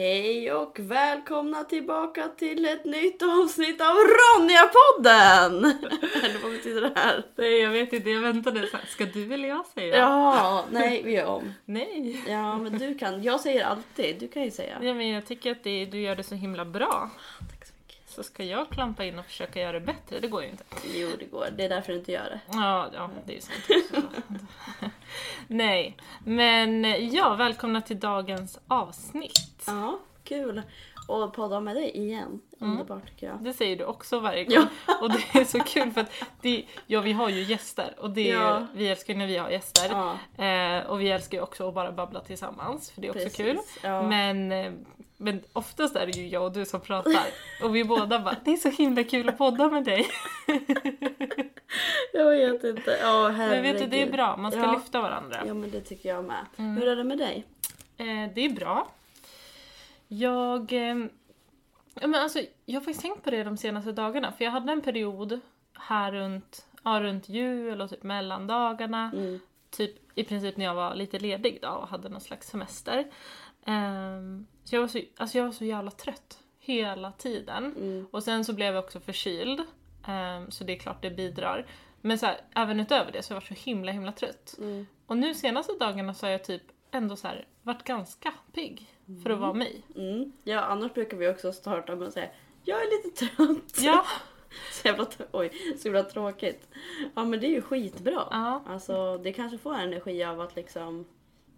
[0.00, 5.64] Hej och välkomna tillbaka till ett nytt avsnitt av Ronja-podden!
[6.24, 7.24] Eller vad betyder det här?
[7.36, 8.10] Nej, jag vet inte.
[8.10, 8.68] Jag väntade.
[8.88, 9.96] Ska du eller jag säga?
[9.96, 11.52] Ja, nej vi gör om.
[11.64, 12.22] Nej.
[12.28, 14.78] Ja men du kan, jag säger alltid, du kan ju säga.
[14.82, 17.10] Ja, men jag tycker att det, du gör det så himla bra.
[18.10, 20.20] Så ska jag klampa in och försöka göra det bättre?
[20.20, 20.64] Det går ju inte.
[20.94, 22.40] Jo det går, det är därför du inte gör det.
[22.52, 24.12] Ja, ja det är ju sant.
[25.46, 29.64] Nej, men ja, välkomna till dagens avsnitt.
[29.66, 30.62] Ja, kul.
[31.10, 32.40] Och podda med dig igen.
[32.60, 33.38] Underbart tycker jag.
[33.44, 34.66] Det säger du också varje gång.
[35.00, 38.28] Och det är så kul för att det, ja, vi har ju gäster och det
[38.28, 38.66] Ja.
[38.74, 39.88] vi älskar ju när vi har gäster.
[39.90, 43.22] Ja, Eh, och vi älskar ju också att bara babbla tillsammans för det är också
[43.22, 43.36] precis.
[43.36, 43.58] kul.
[43.82, 44.02] Ja.
[44.02, 44.72] Men, eh,
[45.16, 47.26] men oftast är det ju jag och du som pratar.
[47.62, 50.06] Och vi båda bara, det är så himla kul att podda med dig.
[52.12, 52.98] Jag vet inte.
[53.02, 54.12] Ja Men vet du, det är herregud.
[54.12, 54.72] bra, man ska Ja.
[54.72, 55.42] lyfta varandra.
[55.46, 56.46] Ja men det tycker jag med.
[56.56, 56.76] Mm.
[56.76, 57.44] Hur är det med dig?
[57.96, 58.88] Eh, det är bra.
[60.12, 60.72] Jag...
[60.72, 61.06] Eh,
[61.94, 64.32] ja, men alltså, jag har faktiskt tänkt på det de senaste dagarna.
[64.32, 65.40] För jag hade en period
[65.74, 69.10] här runt, ja, runt jul och typ mellandagarna.
[69.14, 69.40] Mm.
[69.70, 73.06] Typ i princip när jag var lite ledig då och hade någon slags semester.
[73.64, 77.64] Ehm, så, jag var så alltså jag var så jävla trött hela tiden.
[77.76, 78.06] Mm.
[78.10, 79.60] Och sen så blev jag också förkyld.
[80.06, 81.66] ehm, så det är klart det bidrar.
[82.00, 84.54] Men så här, även utöver det så har jag varit så himla himla trött.
[84.58, 84.86] Mm.
[85.06, 86.62] Och nu senaste dagarna så har jag typ
[86.94, 88.86] ändå så här varit ganska pigg
[89.22, 89.82] för att vara mig.
[89.96, 90.32] Mm.
[90.44, 92.28] Ja, annars brukar vi också starta med att säga
[92.64, 93.78] jag är lite trött.
[93.80, 94.04] Ja,
[94.72, 96.68] Så jävla, oj, så jävla tråkigt.
[97.14, 98.28] Ja men det är ju skitbra.
[98.30, 98.62] ja.
[98.66, 101.04] Alltså det kanske får energi av att liksom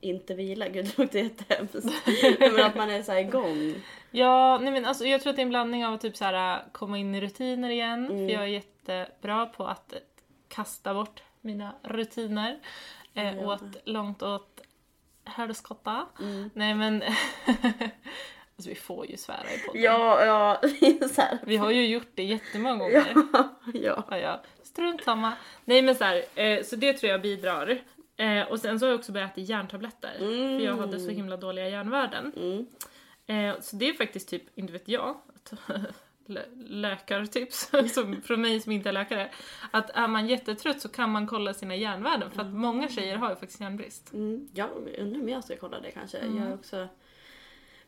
[0.01, 0.69] inte vila.
[0.69, 1.87] Gud det låter jättehemskt.
[2.39, 3.75] men att man är så här igång.
[4.11, 6.25] Ja, nej men alltså, jag tror att det är en blandning av att typ så
[6.25, 8.07] här, komma in i rutiner igen.
[8.11, 8.29] Mm.
[8.29, 9.95] För jag är jättebra på att
[10.49, 12.59] kasta bort mina rutiner.
[13.15, 13.55] Eh, Ja.
[13.55, 14.52] åt långt åt
[15.25, 16.07] helskotta.
[16.21, 16.51] Mm.
[16.55, 17.03] Nej men...
[18.57, 19.83] alltså vi får ju svära i podden.
[19.83, 20.61] Ja, ja,
[21.09, 21.39] så här.
[21.43, 23.15] Vi har ju gjort det jättemånga gånger.
[23.75, 24.05] Ja.
[24.11, 24.43] Ja, ja.
[24.63, 25.33] Strunt samma.
[25.65, 27.83] Nej men så här, eh, så det tror jag bidrar.
[28.17, 30.17] Eh, och sen så har jag också börjat äta järntabletter.
[30.19, 30.59] Mm.
[30.59, 32.33] För jag hade så himla dåliga järnvärden.
[32.37, 32.67] Mm.
[33.27, 35.17] Eh, så det är faktiskt typ, inte vet jag,
[36.33, 39.31] lä- läkartips som, från mig som inte är läkare.
[39.71, 43.31] Att är man jättetrött så kan man kolla sina järnvärden för att många tjejer har
[43.31, 44.13] ju faktiskt järnbrist.
[44.13, 44.49] Mm.
[44.55, 46.19] Ja, undrar om jag ska kolla det kanske.
[46.19, 46.39] Mm.
[46.39, 46.89] Jag är också...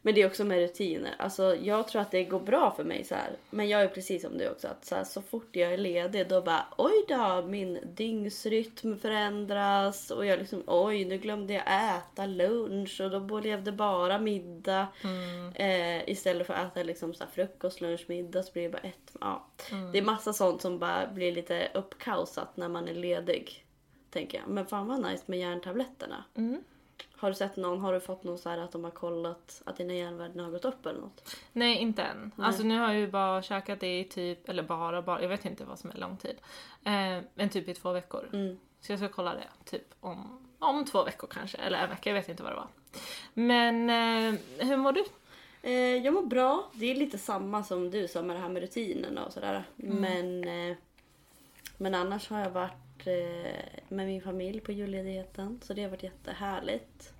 [0.07, 1.15] Men det är också med rutiner.
[1.19, 3.37] Alltså, jag tror att det går bra för mig så här.
[3.51, 4.69] Men jag är precis som du också.
[4.69, 10.11] Att så, här, så fort jag är ledig då bara oj då, min dygnsrytm förändras.
[10.11, 14.87] Och jag liksom oj, nu glömde jag äta lunch och då blev det bara middag.
[15.05, 15.53] Mm.
[15.55, 18.89] Eh, istället för att äta liksom, så här, frukost, lunch, middag så blir det bara
[18.89, 19.17] ett.
[19.21, 19.47] Ja.
[19.71, 19.93] Mm.
[19.93, 23.67] Det är massa sånt som bara blir lite uppkaosat när man är ledig.
[24.11, 24.49] Tänker jag.
[24.49, 26.25] Men fan vad nice med järntabletterna.
[26.35, 26.63] Mm.
[27.17, 29.77] Har du sett någon, har du fått någon så här att de har kollat att
[29.77, 31.37] dina järnvärden har gått upp eller något?
[31.53, 32.33] Nej, inte än.
[32.37, 32.47] Nej.
[32.47, 35.45] Alltså nu har jag ju bara käkat det i typ, eller bara, bara, jag vet
[35.45, 36.37] inte vad som är lång tid.
[36.85, 38.29] Eh, men typ i två veckor.
[38.33, 38.59] Mm.
[38.81, 42.15] Så jag ska kolla det typ om, om två veckor kanske, eller en vecka, jag
[42.15, 42.69] vet inte vad det var.
[43.35, 45.05] Men eh, hur mår du?
[45.63, 46.71] Eh, jag mår bra.
[46.73, 49.65] Det är lite samma som du sa med det här med rutinerna och sådär.
[49.77, 50.77] Men, eh,
[51.77, 53.55] men annars har jag varit eh,
[53.89, 55.61] med min familj på julledigheten.
[55.63, 57.13] Så det har varit jättehärligt.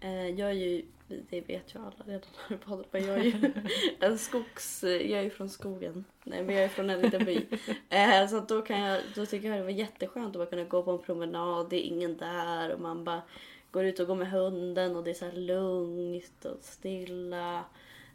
[0.00, 3.24] Eh, jag är ju, det vet ju alla redan här i podden, men jag är
[3.24, 3.52] ju
[4.00, 4.82] en skogs...
[4.82, 6.04] Jag är från skogen.
[6.24, 7.46] Nej men jag är från en liten by.
[7.88, 10.82] Eh, så då, kan jag, då tycker jag det var jätteskönt att bara kunna gå
[10.82, 11.70] på en promenad.
[11.70, 13.22] Det är ingen där och man bara
[13.70, 17.64] går ut och går med hunden och det är så lugnt och stilla.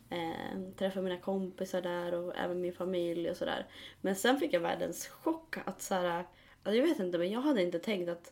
[0.09, 3.65] Eh, träffar mina kompisar där och även min familj och sådär.
[4.01, 6.25] Men sen fick jag världens chock att så här,
[6.65, 8.31] alltså jag vet inte men jag hade inte tänkt att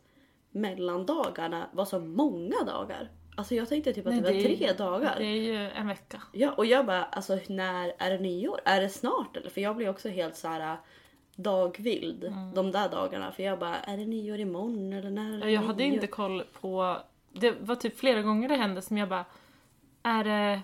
[0.52, 3.10] mellandagarna var så många dagar.
[3.36, 5.16] Alltså jag tänkte typ att Nej, det var det tre dagar.
[5.18, 6.22] Det är ju en vecka.
[6.32, 8.60] Ja, och jag bara, alltså när är det nyår?
[8.66, 9.50] Är det snart eller?
[9.50, 10.78] För jag blir också helt så här äh,
[11.36, 12.54] dagvild Mm.
[12.54, 13.32] de där dagarna.
[13.32, 15.94] För jag bara, är det nyår imorgon eller när är det Jag hade nyår?
[15.94, 16.98] inte koll på...
[17.32, 19.26] Det var typ flera gånger det hände som jag bara...
[20.04, 20.62] Är det,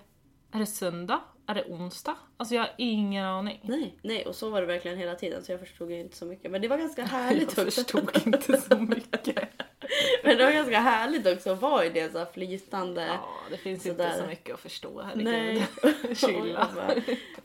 [0.52, 1.20] är det söndag?
[1.50, 2.16] Är det onsdag?
[2.38, 3.60] Alltså jag har ingen aning.
[3.64, 6.52] Nej, nej, och så var det verkligen hela tiden så jag förstod inte så mycket.
[6.52, 7.82] Men det var ganska härligt jag också.
[7.82, 9.36] förstod inte så mycket.
[10.24, 13.06] Men det var ganska härligt också att vara i det så flytande.
[13.06, 14.06] Ja, det finns Sådär.
[14.06, 15.24] inte så mycket att förstå, herregud.
[15.26, 15.68] Nej.
[16.16, 16.42] Chilla.
[16.42, 16.96] Och jag bara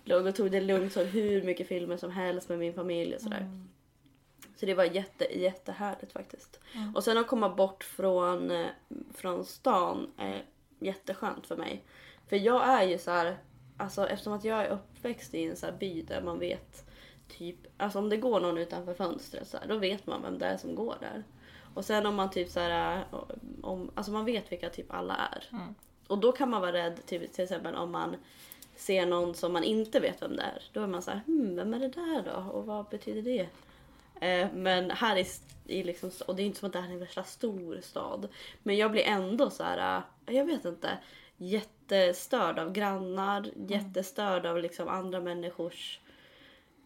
[0.04, 3.20] Låg och tog det lugnt, såg hur mycket filmer som helst med min familj och
[3.20, 3.40] sådär.
[3.40, 3.68] Mm.
[4.56, 6.60] Så det var jätte, jättehärligt faktiskt.
[6.74, 6.96] Mm.
[6.96, 8.66] Och sen att komma bort från, eh,
[9.14, 10.44] från stan är
[10.78, 11.84] jätteskönt för mig.
[12.28, 13.36] För jag är ju så här,
[13.76, 16.91] alltså eftersom att jag är uppväxt i en så by där man vet
[17.29, 20.47] typ, alltså om det går någon utanför fönstret så här, då vet man vem det
[20.47, 21.25] är som går där.
[21.75, 23.05] Och sen om man typ så här,
[23.62, 25.44] om, alltså man vet vilka typ alla är.
[25.53, 25.75] Mm.
[26.06, 28.17] Och då kan man vara rädd till, till exempel om man
[28.76, 30.62] ser någon som man inte vet vem det är.
[30.73, 32.53] Då är man så här, hmm, vem är det där då?
[32.53, 33.49] Och vad betyder det?
[34.26, 35.26] Eh, men här är,
[35.65, 38.29] i liksom, och det är inte som att det här är en värsta stor stad.
[38.62, 40.99] Men jag blir ändå så här, eh, jag vet inte,
[41.36, 46.00] jättestörd av grannar, jättestörd av liksom andra människors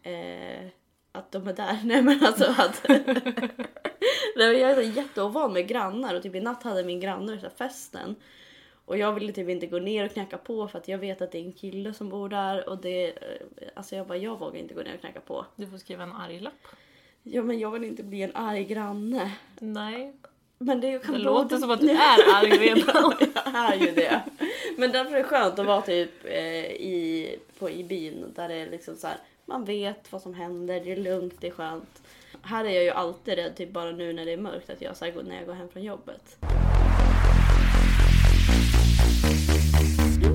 [0.03, 0.67] eh,
[1.11, 1.79] att de är där.
[1.83, 2.85] Nej men alltså att...
[4.35, 7.49] Nej, jag är så jätteovan med grannar och typ i natt hade min granne så
[7.49, 8.15] festen.
[8.85, 11.31] Och jag ville typ inte gå ner och knacka på för att jag vet att
[11.31, 13.13] det är en kille som bor där och det...
[13.75, 15.45] Alltså jag bara, jag vågar inte gå ner och knacka på.
[15.55, 16.67] Du får skriva en arg lapp.
[17.23, 19.31] Ja men jag vill inte bli en arg granne.
[19.59, 20.13] Nej.
[20.61, 23.13] Men det, Det låter som att du är arg redan.
[23.19, 24.21] Ja, jag är ju det.
[24.77, 28.55] Men därför är det skönt att vara typ eh, i, på, i byn där det
[28.55, 32.01] är liksom så här, man vet vad som händer, det är lugnt, det är skönt.
[32.41, 34.97] Här är jag ju alltid rädd, typ bara nu när det är mörkt, att jag
[34.97, 36.37] så här, när jag går hem från jobbet.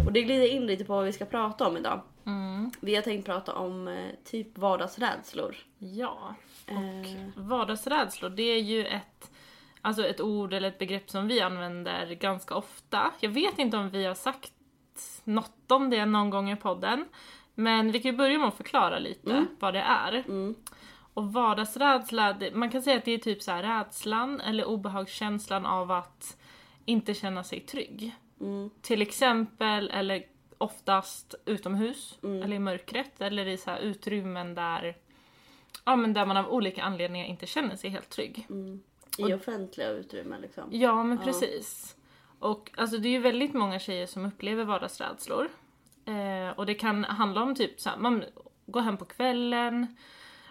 [0.06, 2.00] Och det glider in lite på vad vi ska prata om idag.
[2.26, 2.70] Mm.
[2.80, 3.94] Vi har tänkt prata om eh,
[4.24, 5.56] typ vardagsrädslor.
[5.78, 6.34] Ja.
[6.66, 9.30] Eh, Vardagsrädslor, det är ju ett,
[9.84, 13.10] alltså ett ord eller ett begrepp som vi använder ganska ofta.
[13.20, 14.52] Jag vet inte om vi har sagt
[15.24, 17.04] något om det någon gång i podden.
[17.54, 20.12] Men vi kan ju börja med att förklara lite vad det är.
[20.12, 20.54] mm,
[21.14, 25.90] Och vardagsrädsla, man kan säga att det är typ så här rädslan eller obehagskänslan av
[25.90, 26.36] att
[26.84, 28.14] inte känna sig trygg.
[28.40, 30.24] mm, Till exempel, eller
[30.58, 32.42] oftast utomhus, Mm.
[32.42, 34.96] eller i mörkret, eller i så här utrymmen där,
[35.84, 38.46] ja, men där man av olika anledningar inte känner sig helt trygg.
[38.50, 38.82] mm.
[39.18, 40.64] I offentliga utrymmen liksom.
[40.72, 41.24] Ja, men Ja.
[41.24, 41.96] precis.
[42.38, 45.48] Och alltså, det är ju väldigt många tjejer som upplever vardagsrädslor.
[46.04, 48.24] Eh, och det kan handla om typ så här, man
[48.66, 49.96] går hem på kvällen,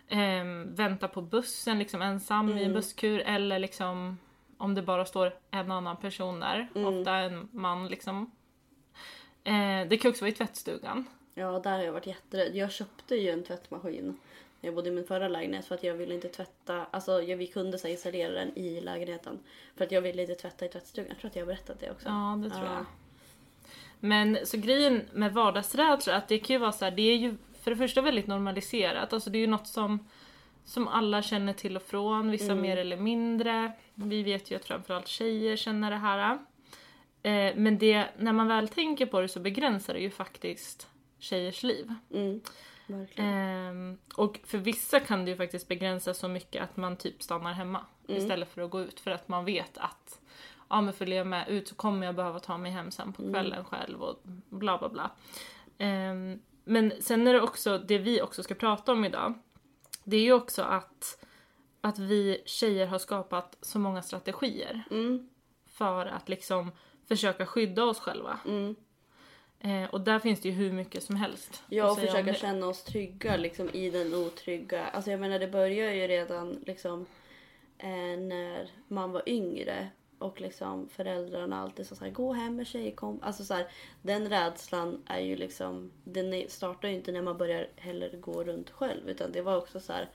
[0.07, 2.74] eh, väntar på bussen liksom ensam i en Mm.
[2.74, 4.18] busskur eller liksom
[4.57, 7.00] om det bara står en annan person där, Mm.
[7.00, 8.31] ofta en man liksom.
[9.44, 11.06] Eh, det kan också vara i tvättstugan.
[11.33, 12.56] Ja, där har jag varit jätterädd.
[12.56, 14.18] Jag köpte ju en tvättmaskin
[14.63, 16.86] jag bodde i min förra lägenhet för att jag ville inte tvätta.
[16.92, 19.39] Alltså jag, vi kunde så installera den i lägenheten.
[19.75, 21.10] För att jag ville inte tvätta i tvättstugan.
[21.10, 22.07] Jag tror att jag har berättat det också.
[22.10, 22.74] Ja, det tror Ja.
[22.74, 22.86] jag.
[24.00, 27.36] Men så grejen med vardagsrädsla, att det kan ju vara så här, det är ju
[27.62, 29.13] för det första väldigt normaliserat.
[29.13, 30.07] Alltså det är ju något som,
[30.66, 32.62] som alla känner till och från, vissa Mm.
[32.62, 33.71] mer eller mindre.
[33.94, 36.33] Vi vet ju att framförallt tjejer känner det här.
[37.24, 40.88] Eh, men det, när man väl tänker på det så begränsar det ju faktiskt
[41.19, 41.94] tjejers liv.
[42.13, 42.42] Mm.
[43.15, 47.53] Ehm, och för vissa kan det ju faktiskt begränsa så mycket att man typ stannar
[47.53, 48.21] hemma Mm.
[48.21, 50.19] istället för att gå ut för att man vet att
[50.69, 53.21] ja men följer jag med ut så kommer jag behöva ta mig hem sen på
[53.21, 53.33] Mm.
[53.33, 54.19] kvällen själv och
[54.50, 55.12] bla bla bla.
[55.77, 59.33] Ehm, men sen är det också, det vi också ska prata om idag,
[60.03, 61.25] det är ju också att,
[61.81, 65.30] att vi tjejer har skapat så många strategier Mm,
[65.65, 66.71] för att liksom
[67.07, 68.39] försöka skydda oss själva.
[68.45, 68.75] mm.
[69.63, 72.83] Eh, och där finns det ju hur mycket som helst Ja, och försöka känna oss
[72.83, 74.88] trygga liksom, i den otrygga.
[74.88, 77.06] Alltså jag menar det börjar ju redan liksom
[77.77, 79.88] eh, när man var yngre
[80.19, 83.25] och liksom föräldrarna alltid sa så här, gå hem med tjejkomp.
[83.25, 83.68] Alltså så här,
[84.01, 88.69] den rädslan är ju liksom, den startar ju inte när man börjar heller gå runt
[88.69, 90.09] själv utan det var också så här,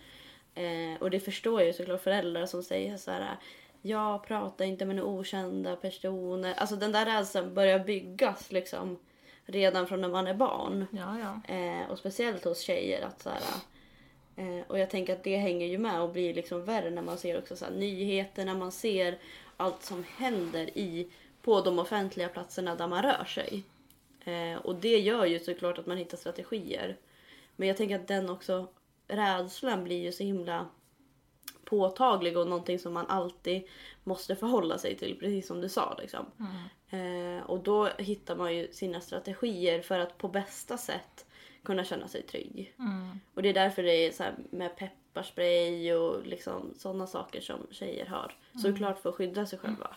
[0.54, 3.36] eh, och det förstår jag ju såklart föräldrar som säger så här,
[3.82, 6.54] jag pratar inte med några okända personer.
[6.54, 8.98] Alltså den där rädslan börjar byggas liksom
[9.48, 10.86] redan från när man är barn.
[10.90, 11.54] Ja, ja.
[11.54, 13.06] Eh, och speciellt hos tjejer.
[13.06, 13.40] Att så här,
[14.36, 17.18] eh, och jag tänker att det hänger ju med och blir liksom värre när man
[17.18, 19.18] ser också så här, nyheter, när man ser
[19.56, 21.08] allt som händer i,
[21.42, 23.62] på de offentliga platserna där man rör sig.
[24.24, 26.96] Eh, och det gör ju såklart att man hittar strategier.
[27.56, 28.68] Men jag tänker att den också,
[29.08, 30.66] rädslan blir ju så himla
[31.68, 33.62] påtaglig och någonting som man alltid
[34.04, 35.96] måste förhålla sig till, precis som du sa.
[35.98, 36.26] Liksom.
[36.90, 41.26] Eh, och då hittar man ju sina strategier för att på bästa sätt
[41.62, 42.74] kunna känna sig trygg.
[42.78, 43.20] Mm.
[43.34, 48.06] Och det är därför det är så med pepparspray och liksom sådana saker som tjejer
[48.06, 48.34] har.
[48.62, 49.96] Såklart för att skydda sig själva.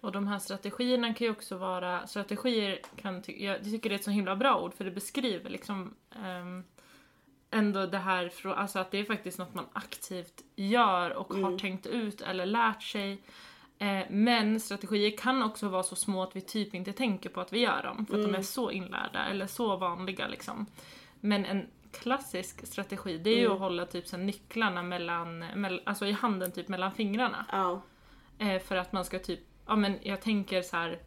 [0.00, 4.04] Och de här strategierna kan ju också vara, strategier kan jag tycker det är ett
[4.04, 5.94] så himla bra ord för det beskriver liksom
[6.24, 6.64] ehm,
[7.54, 11.86] ändå det här, alltså att det är faktiskt något man aktivt gör och har tänkt
[11.86, 13.22] ut eller lärt sig.
[13.78, 17.52] Eh, men strategier kan också vara så små att vi typ inte tänker på att
[17.52, 20.66] vi gör dem för att de är så inlärda eller så vanliga liksom.
[21.20, 26.06] Men en klassisk strategi det är ju att hålla typ så nycklarna mellan, mell- alltså
[26.06, 27.46] i handen typ mellan fingrarna.
[28.38, 30.98] Eh, för att man ska typ, ja men jag tänker så här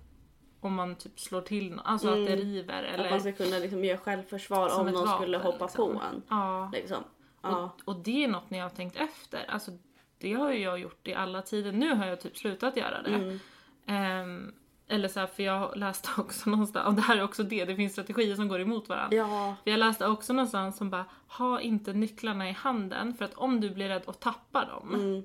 [0.67, 3.05] om man typ slår till nå- alltså att det river eller...
[3.05, 5.93] Att man ska kunna liksom göra självförsvar Som om någon vapen, skulle hoppa liksom.
[5.93, 6.21] på en.
[6.29, 6.69] Ja.
[6.73, 7.03] Liksom.
[7.41, 7.63] Ja.
[7.85, 9.45] Och, och det är något jag har tänkt efter.
[9.47, 9.71] Alltså
[10.17, 11.71] det har ju jag gjort i alla tider.
[11.71, 13.09] Nu har jag typ slutat göra det.
[13.15, 13.39] Mm.
[13.85, 14.53] Ehm,
[14.87, 17.75] eller så här, för jag läste också någonstans, och det här är också det, det
[17.75, 19.17] finns strategier som går emot varandra.
[19.17, 19.55] Ja.
[19.63, 23.61] För jag läste också någonstans som bara, ha inte nycklarna i handen för att om
[23.61, 25.23] du blir rädd att tappa dem, Mm.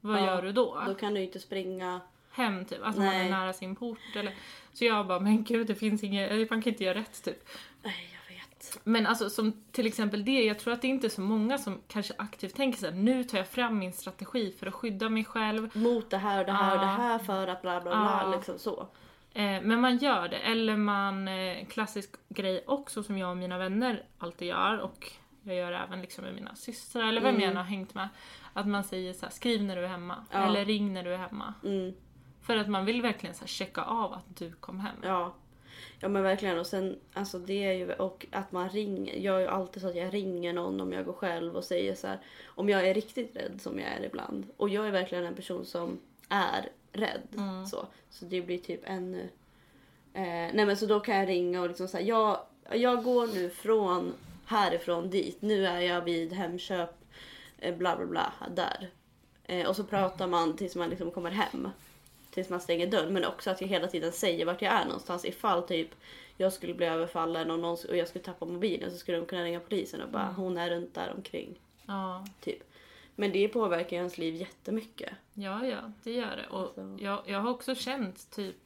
[0.00, 0.82] vad Ja, gör du då?
[0.86, 2.00] Då kan du ju inte springa.
[2.32, 3.26] Hem typ, alltså man Nej.
[3.26, 4.34] är nära sin port eller...
[4.72, 7.48] Så jag bara, men gud det finns inget, man kan inte göra rätt typ.
[7.82, 7.94] Nej,
[8.28, 8.78] jag vet.
[8.84, 11.80] Men alltså som till exempel det, jag tror att det inte är så många som
[11.88, 15.24] kanske aktivt tänker så här, nu tar jag fram min strategi för att skydda mig
[15.24, 15.70] själv.
[15.76, 18.20] Mot det här och det här och det här för att bla bla bla.
[18.24, 18.34] Ja.
[18.36, 18.80] Liksom så.
[19.34, 23.58] Eh, men man gör det, eller man, eh, klassisk grej också som jag och mina
[23.58, 27.40] vänner alltid gör och jag gör även liksom med mina systrar eller vem Mm.
[27.42, 28.08] jag än har hängt med.
[28.52, 30.38] Att man säger så här, skriv när du är hemma, Ja.
[30.46, 31.54] eller ring när du är hemma.
[31.64, 31.94] Mm.
[32.42, 34.96] För att man vill verkligen så checka av att du kom hem.
[35.02, 35.34] Ja.
[36.00, 39.16] Ja men verkligen och sen alltså det är ju och att man ringer.
[39.16, 41.94] Jag är ju alltid så att jag ringer någon om jag går själv och säger
[41.94, 44.46] så här om jag är riktigt rädd som jag är ibland.
[44.56, 47.22] Och jag är verkligen en person som är rädd.
[47.36, 47.66] Mm.
[47.66, 49.28] Så, så det blir typ ännu...
[50.14, 52.40] Eh, nej men så då kan jag ringa och liksom säga jag,
[52.80, 54.12] jag går nu från
[54.46, 55.42] härifrån dit.
[55.42, 56.90] Nu är jag vid Hemköp
[57.58, 58.90] eh, bla bla bla där.
[59.44, 61.68] Eh, och så pratar man tills man liksom kommer hem.
[62.30, 63.12] Tills man stänger dörren.
[63.12, 65.24] Men också att jag hela tiden säger vart jag är någonstans.
[65.24, 65.90] Ifall typ
[66.36, 69.44] jag skulle bli överfallen och, någon, och jag skulle tappa mobilen så skulle de kunna
[69.44, 71.60] ringa polisen och bara hon är runt där omkring.
[71.86, 72.26] Ja.
[72.40, 72.62] Typ.
[73.16, 75.12] Men det påverkar ju ens liv jättemycket.
[75.34, 76.46] Ja, ja, det gör det.
[76.56, 76.96] Och Så.
[77.00, 78.56] jag, jag har också känt typ...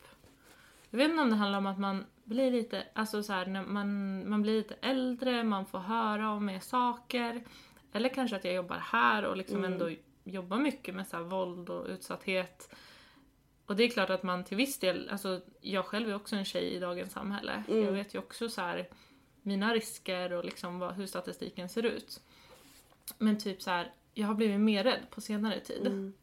[0.90, 3.62] Jag vet inte om det handlar om att man blir lite, alltså så här, när
[3.62, 7.44] man, man blir lite äldre, man får höra om mer saker.
[7.92, 9.72] Eller kanske att jag jobbar här och liksom Mm.
[9.72, 9.90] ändå
[10.24, 12.74] jobbar mycket med så våld och utsatthet.
[13.66, 16.44] Och det är klart att man till viss del, alltså jag själv är också en
[16.44, 17.64] tjej i dagens samhälle.
[17.68, 17.84] Mm.
[17.84, 18.88] Jag vet ju också så här
[19.42, 22.20] mina risker och liksom vad, hur statistiken ser ut.
[23.18, 25.86] Men typ så här, jag har blivit mer rädd på senare tid.
[25.86, 26.14] Mm.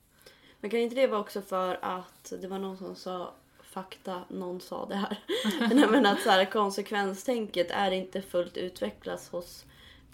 [0.59, 4.61] Men kan inte det vara också för att det var någon som sa fakta, någon
[4.61, 5.19] sa det här.
[5.91, 9.65] Men att så här, konsekvenstänket är inte fullt utvecklat hos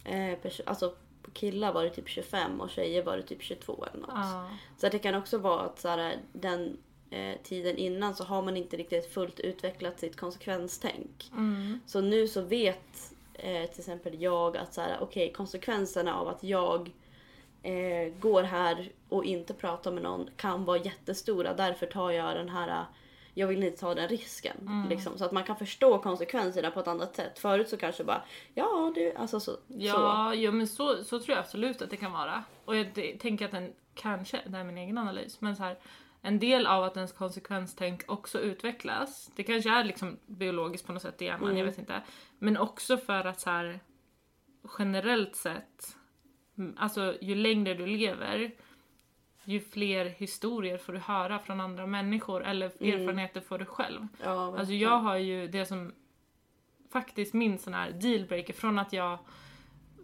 [0.03, 0.95] eh, alltså
[1.33, 4.11] killar var det typ 25 och tjejer var det typ 22 eller något.
[4.15, 4.49] Ja.
[4.77, 6.77] Så det kan också vara att så här, den
[7.09, 11.31] eh, tiden innan så har man inte riktigt fullt utvecklat sitt konsekvenstänk.
[11.31, 11.79] Mm.
[11.85, 16.43] Så nu så vet eh, till exempel jag att så här, okej konsekvenserna av att
[16.43, 16.91] jag
[17.63, 21.53] eh, går här och inte pratar med någon kan vara jättestora.
[21.53, 22.85] Därför tar jag den här, eh,
[23.33, 24.57] jag vill inte ta den risken.
[24.61, 24.89] Mm.
[24.89, 27.39] Liksom, så att man kan förstå konsekvenserna på ett annat sätt.
[27.39, 28.23] Förut så kanske bara,
[28.53, 29.51] ja du, alltså så.
[29.51, 29.59] så.
[29.67, 32.43] Ja, ja men så, så tror jag absolut att det kan vara.
[32.65, 35.77] Och jag tänker att den kanske, det här är min egen analys, men så här,
[36.27, 41.01] en del av att ens konsekvenstänk också utvecklas, det kanske är liksom biologiskt på något
[41.01, 41.57] sätt i hjärnan, Mm.
[41.57, 42.01] jag vet inte.
[42.39, 43.79] Men också för att så här,
[44.79, 45.95] generellt sett,
[46.77, 48.51] alltså ju längre du lever,
[49.43, 53.01] ju fler historier får du höra från andra människor eller Mm.
[53.01, 54.07] erfarenheter får du själv.
[54.23, 55.93] Ja, Alltså jag har ju det som
[56.91, 59.19] faktiskt min sån här dealbreaker från att jag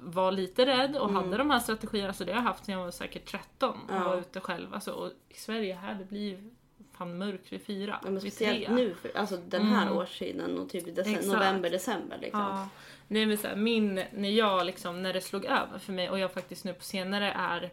[0.05, 1.24] var lite rädd och Mm.
[1.24, 3.95] hade de här strategierna, så det har jag haft sedan jag var säkert 13 och
[3.95, 4.03] Ja.
[4.03, 4.74] var ute själv.
[4.74, 6.43] Alltså, och i Sverige här, det blir
[6.91, 9.98] fan mörkt vid fyra, Ja, men speciellt nu, för, alltså den här Mm.
[9.98, 10.86] årstiden och typ
[11.25, 12.39] november, december liksom.
[12.41, 12.67] Ja.
[13.07, 16.19] Nej men så här, min, när jag liksom, när det slog över för mig och
[16.19, 17.72] jag faktiskt nu på senare är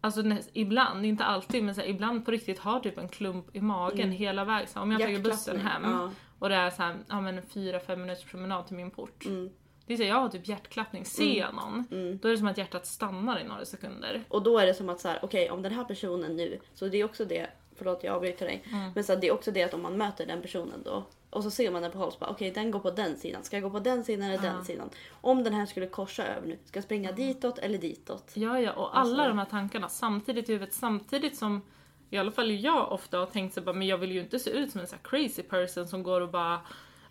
[0.00, 3.60] Alltså ibland, inte alltid, men så här, ibland på riktigt har typ en klump i
[3.60, 4.10] magen Mm.
[4.16, 4.68] hela vägen.
[4.68, 6.10] Så här, om jag tar bussen hem Ja.
[6.38, 9.24] och det är så ja men fyra, fem minuters promenad till min port.
[9.26, 9.50] Mm.
[9.86, 11.04] Det är så jag har typ hjärtklappning.
[11.04, 11.36] Ser Mm.
[11.36, 12.18] jag någon, Mm.
[12.18, 14.24] då är det som att hjärtat stannar i några sekunder.
[14.28, 16.88] Och då är det som att så här, okej om den här personen nu, så
[16.88, 18.90] det är också det, förlåt jag avbryter dig, Mm.
[18.94, 21.42] men så här, det är också det att om man möter den personen då och
[21.42, 23.70] så ser man den på håll, okej den går på den sidan, ska jag gå
[23.70, 24.52] på den sidan eller Ja.
[24.52, 24.90] den sidan?
[25.20, 28.30] Om den här skulle korsa över nu, ska jag springa ditåt eller ditåt?
[28.34, 31.62] Ja, ja, och alla Alltså- de här tankarna samtidigt i huvudet, samtidigt som
[32.10, 34.50] i alla fall jag ofta har tänkt så bara, men jag vill ju inte se
[34.50, 36.60] ut som en så här crazy person som går och bara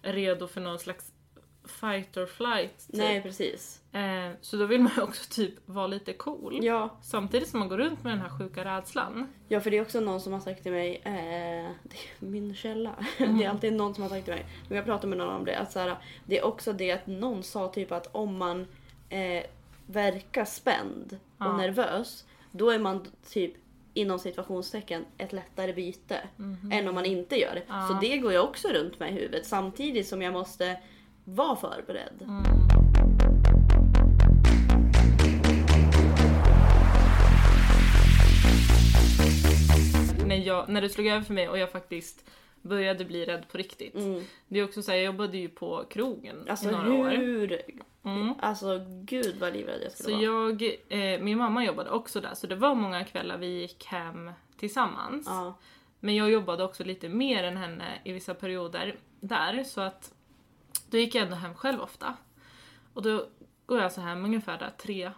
[0.01, 1.11] är redo för någon slags
[1.67, 2.77] fight or flight.
[2.87, 2.95] Typ.
[2.95, 3.81] Nej precis.
[3.91, 6.59] Eh, så då vill man ju också typ vara lite cool.
[6.65, 9.27] Ja, Samtidigt som man går runt med den här sjuka rädslan.
[9.47, 11.11] ja för det är också någon som har sagt till mig, eh,
[11.83, 13.37] det är min källa, Mm.
[13.37, 15.45] det är alltid någon som har sagt till mig, men jag pratade med någon om
[15.45, 15.95] det, att så här,
[16.25, 18.67] det är också det att någon sa typ att om man
[19.09, 19.43] eh,
[19.87, 21.57] verkar spänd och Ja.
[21.57, 23.53] nervös, då är man typ
[23.93, 26.19] inom situationstecken ett lättare byte
[26.71, 27.61] än om man inte gör det.
[27.67, 27.87] Ja.
[27.87, 30.77] Så det går jag också runt med i huvudet samtidigt som jag måste
[31.25, 32.21] vara förberedd.
[32.21, 32.43] Mm.
[40.25, 42.29] När, jag, när det slog över för mig och jag faktiskt
[42.61, 43.95] började bli rädd på riktigt.
[43.95, 44.23] Mm.
[44.47, 47.09] Det är också så här, jag jobbade ju på krogen Alltså i några år.
[47.09, 47.61] hur...
[48.03, 48.33] Mm.
[48.39, 50.23] Alltså gud vad livrädd jag skulle Så vara.
[50.23, 50.63] jag,
[51.15, 55.25] eh, min mamma jobbade också där så det var många kvällar vi gick hem tillsammans.
[55.27, 55.57] Ja.
[55.99, 60.13] Men jag jobbade också lite mer än henne i vissa perioder där så att
[60.89, 62.13] då gick jag ändå hem själv ofta.
[62.93, 63.25] Och då
[63.65, 65.11] går jag så hem ungefär där tre,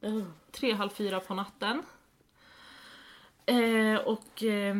[0.00, 0.22] Oh.
[0.52, 1.82] tre, halv fyra på natten.
[3.46, 4.76] Eh, och eh,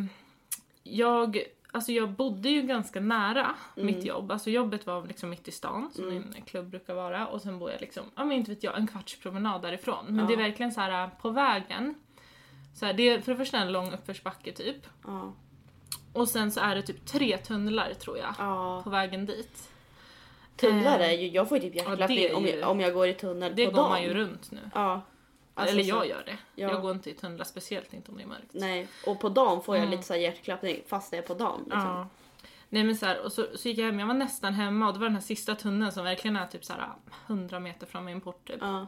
[0.82, 1.38] jag,
[1.72, 4.30] alltså jag bodde ju ganska nära mitt jobb.
[4.30, 7.70] Alltså jobbet var liksom mitt i stan som min klubb brukar vara och sen bor
[7.70, 10.04] jag liksom, ja men inte vet jag, en kvarts promenad därifrån.
[10.08, 10.24] Men Ja.
[10.26, 11.94] det är verkligen så här på vägen.
[12.74, 14.86] Så här, det är för det första en lång uppförsbacke typ.
[15.04, 15.32] Ja.
[16.12, 18.80] Och sen så är det typ tre tunnlar tror jag ja.
[18.84, 19.70] på vägen dit.
[20.56, 22.80] Tunnlar Eh, är ju, jag får ju typ ja, det hjärtklappning är om, jag, om
[22.80, 23.90] jag går i tunnel Det på går dagen.
[23.90, 24.70] man ju runt nu.
[24.74, 25.02] Ja.
[25.54, 26.38] Alltså, Eller jag gör det.
[26.54, 26.70] Ja.
[26.70, 28.50] Jag går inte i tunnlar, speciellt inte om det är mörkt.
[28.52, 29.90] Nej, och på dagen får jag Mm.
[29.90, 31.60] lite så här hjärtklappning fast det är på dagen.
[31.64, 31.80] Liksom.
[31.80, 32.08] Ja.
[32.68, 34.92] Nej men så, här, och så, så gick jag hem, jag var nästan hemma och
[34.92, 36.88] det var den här sista tunneln som verkligen är typ så här
[37.26, 38.56] 100 meter från min port typ.
[38.60, 38.86] Ja.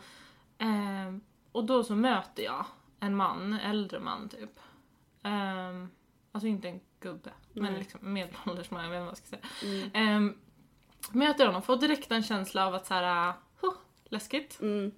[0.58, 1.20] Ehm,
[1.52, 2.64] och då så möter jag
[3.00, 4.50] en man, äldre man typ.
[5.22, 5.90] Ehm,
[6.32, 7.78] alltså inte en gubbe, men Nej.
[7.78, 9.72] liksom medelålders man, jag vet inte vad jag ska säga.
[9.74, 9.90] Mm.
[9.94, 10.38] Ehm,
[11.12, 13.72] möter honom, får direkt en känsla av att så här, huh,
[14.08, 14.60] läskigt.
[14.60, 14.92] Mm.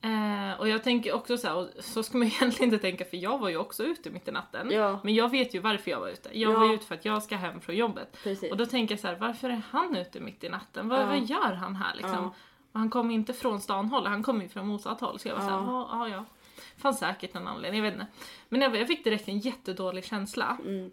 [0.00, 3.38] Eh, och jag tänker också så här, så ska man egentligen inte tänka för jag
[3.38, 4.70] var ju också ute mitt i natten.
[4.70, 6.38] Ja, Men jag vet ju varför jag var ute.
[6.38, 6.58] Jag Ja.
[6.58, 8.16] var ute för att jag ska hem från jobbet.
[8.22, 8.50] precis.
[8.50, 10.88] Och då tänker jag så här, varför är han ute mitt i natten?
[10.88, 11.06] Vad, Ja.
[11.06, 12.34] vad gör han här liksom?
[12.72, 15.18] Han kommer inte från stanhåll, han kommer ju från motsatt håll.
[15.18, 16.24] Så jag var såhär, ja, ja, ja.
[16.76, 18.12] Fanns säkert någon anledning, jag vet inte.
[18.48, 20.58] Men jag, jag fick direkt en jättedålig känsla.
[20.64, 20.90] Mm.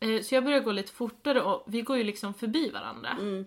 [0.00, 3.10] Eh, så jag började gå lite fortare och vi går ju liksom förbi varandra.
[3.10, 3.44] Mm.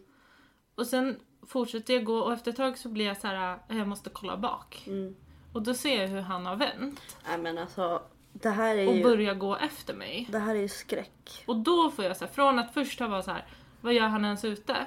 [0.79, 3.77] Och sen fortsätter jag gå och efter ett tag så blir jag så här, "Eh,
[3.77, 4.83] jag måste kolla bak.
[4.87, 5.15] Mm.
[5.53, 8.01] Och då ser jag hur han har vänt Nej men alltså,
[8.33, 10.27] det här är och ju, börjar gå efter mig.
[10.31, 11.43] det här är ju skräck.
[11.47, 13.45] Och då får jag så här, från att först ha varit så här,
[13.81, 14.85] vad gör han ens ute?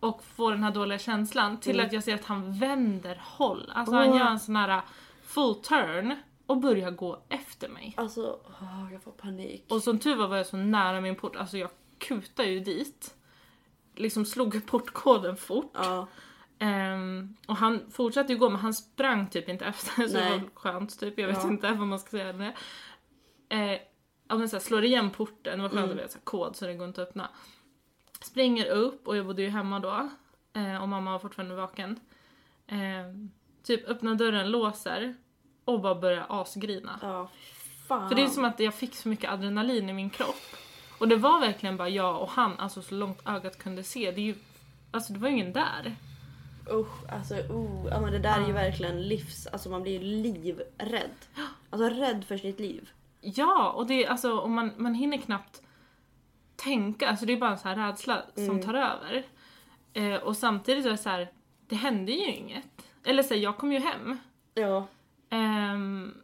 [0.00, 1.86] Och få den här dåliga känslan till Mm.
[1.86, 3.72] att jag ser att han vänder håll.
[3.74, 4.18] Alltså han Åh.
[4.18, 4.82] gör en sån här
[5.22, 7.94] full turn och börjar gå efter mig.
[7.96, 9.64] Alltså, åh, jag får panik.
[9.68, 13.14] Och som tur var var jag så nära min port, alltså jag kutade ju dit.
[13.98, 15.70] Liksom slog portkoden fort.
[15.74, 16.06] Ja,
[16.60, 20.30] Ehm, och han fortsatte ju gå men han sprang typ inte efter så det Nej.
[20.40, 21.48] var skönt typ, jag vet Ja.
[21.48, 22.54] inte vad man ska säga det.
[23.48, 23.80] Eh,
[24.28, 25.90] ja men såhär, slår igen porten, det var skönt Mm.
[25.90, 27.28] att vi hade kod så det går inte att öppna.
[28.20, 30.08] Springer upp och jag bodde ju hemma då
[30.60, 32.00] eh, och mamma var fortfarande vaken.
[32.66, 32.76] Eh,
[33.62, 35.14] typ öppnar dörren, låser
[35.64, 36.98] och bara börjar asgrina.
[37.02, 37.30] ja,
[37.88, 38.08] fan.
[38.08, 40.36] För det är som att jag fick så mycket adrenalin i min kropp.
[40.98, 44.10] Och det var verkligen bara jag och han, alltså så långt ögat kunde se.
[44.10, 44.34] Det är ju,
[44.90, 45.96] alltså det var ju ingen där.
[46.70, 49.46] Usch, alltså uh, ja, men det där är ju verkligen livs...
[49.46, 51.10] Alltså man blir ju livrädd.
[51.70, 52.90] Alltså rädd för sitt liv.
[53.20, 55.62] Ja, och det är alltså, och man, man hinner knappt
[56.56, 58.62] tänka, alltså det är bara en sån här rädsla som Mm.
[58.62, 59.22] tar över.
[59.92, 61.28] Eh, och samtidigt så är det så här,
[61.66, 62.64] det hände ju inget.
[63.04, 64.18] Eller så här, jag kom ju hem.
[64.54, 64.86] Ja,
[65.30, 66.14] Ehm,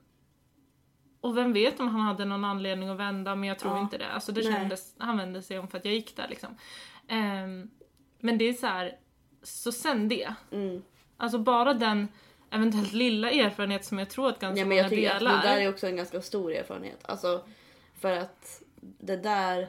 [1.24, 3.80] och vem vet om han hade någon anledning att vända, men jag tror Ja.
[3.80, 4.08] inte det.
[4.08, 4.52] Alltså det Nej.
[4.52, 6.56] kändes, han vände sig om för att jag gick där liksom.
[7.08, 7.70] Ehm,
[8.18, 8.98] men det är så här,
[9.42, 10.34] så sen det.
[10.52, 10.82] mm.
[11.16, 12.08] Alltså bara den
[12.50, 15.42] eventuellt lilla erfarenhet som jag tror att ganska ja men jag många tycker att delar.
[15.42, 17.00] det där är också en ganska stor erfarenhet.
[17.04, 17.44] Alltså
[18.00, 19.68] för att det där...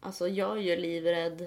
[0.00, 1.46] Alltså jag är ju livrädd.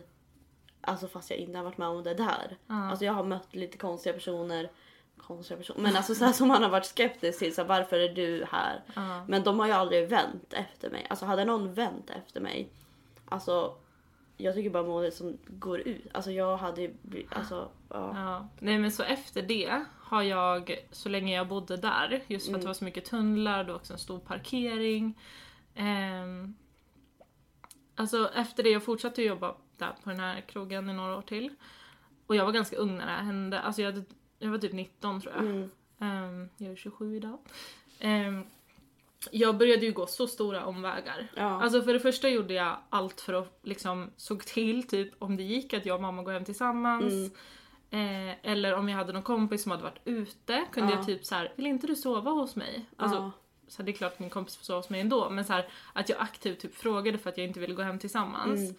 [0.82, 2.58] Alltså fast jag inte har varit med om det där.
[2.68, 2.90] Ja.
[2.90, 4.70] Alltså jag har mött lite konstiga personer.
[5.18, 5.82] Konstiga personer.
[5.82, 7.56] Men alltså så här som man har varit skeptisk till.
[7.56, 8.84] Så här, varför är du här?
[8.96, 9.26] Ja.
[9.28, 11.08] Men de har ju aldrig vänt efter mig.
[11.10, 12.70] Alltså hade någon vänt efter mig.
[13.26, 13.76] Alltså
[14.38, 16.08] jag tycker bara modet som går ut.
[16.12, 16.94] Alltså jag hade ju
[17.30, 18.12] alltså ja.
[18.16, 18.48] Ja.
[18.60, 22.62] Nej men så efter det har jag, så länge jag bodde där, just för att
[22.62, 25.20] det var så mycket tunnlar, det var också en stor parkering.
[25.76, 26.56] Ehm,
[27.96, 31.56] alltså efter det, jag fortsatte jobba där på den här krogen i några år till.
[32.28, 34.06] Och jag var ganska ung när det här hände, alltså jag, hade,
[34.44, 35.46] jag var typ 19 tror jag.
[35.46, 35.70] Mm.
[36.00, 37.40] Ehm, jag är 27 idag.
[38.00, 38.44] Ehm,
[39.32, 41.28] jag började ju gå så stora omvägar.
[41.36, 41.62] Ja.
[41.62, 45.44] Alltså för det första gjorde jag allt för att liksom såg till typ om det
[45.44, 47.14] gick att jag och mamma går hem tillsammans.
[47.92, 48.30] Mm.
[48.30, 50.98] Eh, eller om jag hade någon kompis som hade varit ute kunde Ja.
[50.98, 52.86] jag typ så här, vill inte du sova hos mig?
[52.98, 53.32] Alltså, ja.
[53.68, 55.68] så det är klart att min kompis får sova hos mig ändå men så här,
[55.94, 58.60] att jag aktivt typ frågade för att jag inte ville gå hem tillsammans.
[58.60, 58.76] Mm.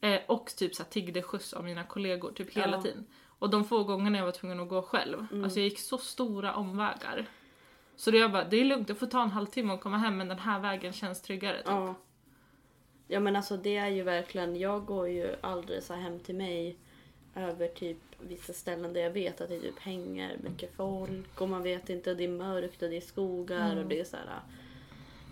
[0.00, 3.06] Eh, och typ så här, tiggde skjuts av mina kollegor typ hela tiden.
[3.38, 5.44] Och de få gångerna jag var tvungen att gå själv, Mm.
[5.44, 7.26] alltså jag gick så stora omvägar.
[7.96, 10.16] Så då jag bara, det är lugnt, jag får ta en halvtimme och komma hem
[10.16, 11.56] men den här vägen känns tryggare.
[11.56, 11.66] Typ.
[11.66, 11.94] Ja.
[13.08, 16.76] Ja men alltså det är ju verkligen, jag går ju aldrig så hem till mig
[17.34, 21.62] över typ vissa ställen där jag vet att det typ hänger mycket folk och man
[21.62, 23.78] vet inte, det är mörkt och det är skogar Mm.
[23.78, 24.40] och det är så här.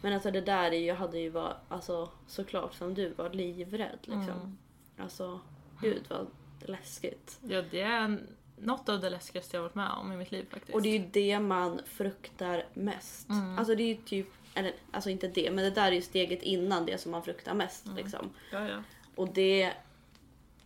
[0.03, 3.31] Men alltså det där är ju, jag hade ju varit, alltså såklart som du var
[3.31, 4.19] livrädd liksom.
[4.31, 4.59] Mm.
[4.99, 5.41] Alltså
[5.81, 6.27] gud vad
[6.68, 7.38] läskigt.
[7.48, 10.46] Ja, det är en- något av det läskigaste jag varit med om i mitt liv
[10.51, 10.75] faktiskt.
[10.75, 13.29] Och det är ju det man fruktar mest.
[13.29, 13.59] Mm.
[13.59, 16.42] Alltså det är ju typ eller alltså inte det, men det där är ju steget
[16.42, 17.87] innan det som man fruktar mest.
[17.87, 17.96] Mm.
[17.96, 18.31] Liksom.
[18.53, 18.83] Ja, ja.
[19.14, 19.72] Och det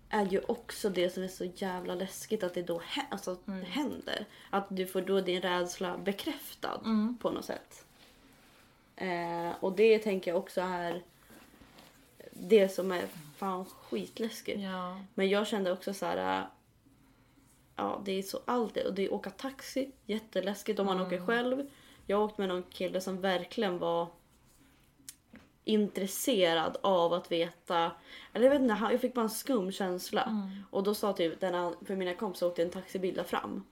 [0.09, 3.65] är ju också det som är så jävla läskigt att det då hä- alltså, Mm.
[3.65, 4.27] händer.
[4.51, 7.17] Att du får då din rädsla bekräftad Mm.
[7.21, 7.85] på något sätt.
[8.97, 11.03] Eh, och det tänker jag också är
[12.41, 14.61] det som är fan skitläskigt.
[14.61, 15.01] ja.
[15.15, 16.41] Men jag kände också så här.
[16.41, 16.45] äh,
[17.79, 18.77] Ja, det är så allt.
[18.77, 21.07] Och det är åka taxi, jätteläskigt om man Mm.
[21.07, 21.67] åker själv.
[22.07, 24.07] Jag åkte med någon kille som verkligen var
[25.65, 27.93] intresserad av att veta.
[28.33, 30.23] Eller jag vet inte, jag fick bara en skum känsla.
[30.23, 30.51] Mm.
[30.71, 33.65] Och då sa typ den an- för mina kompisar åkte en taxibil där fram.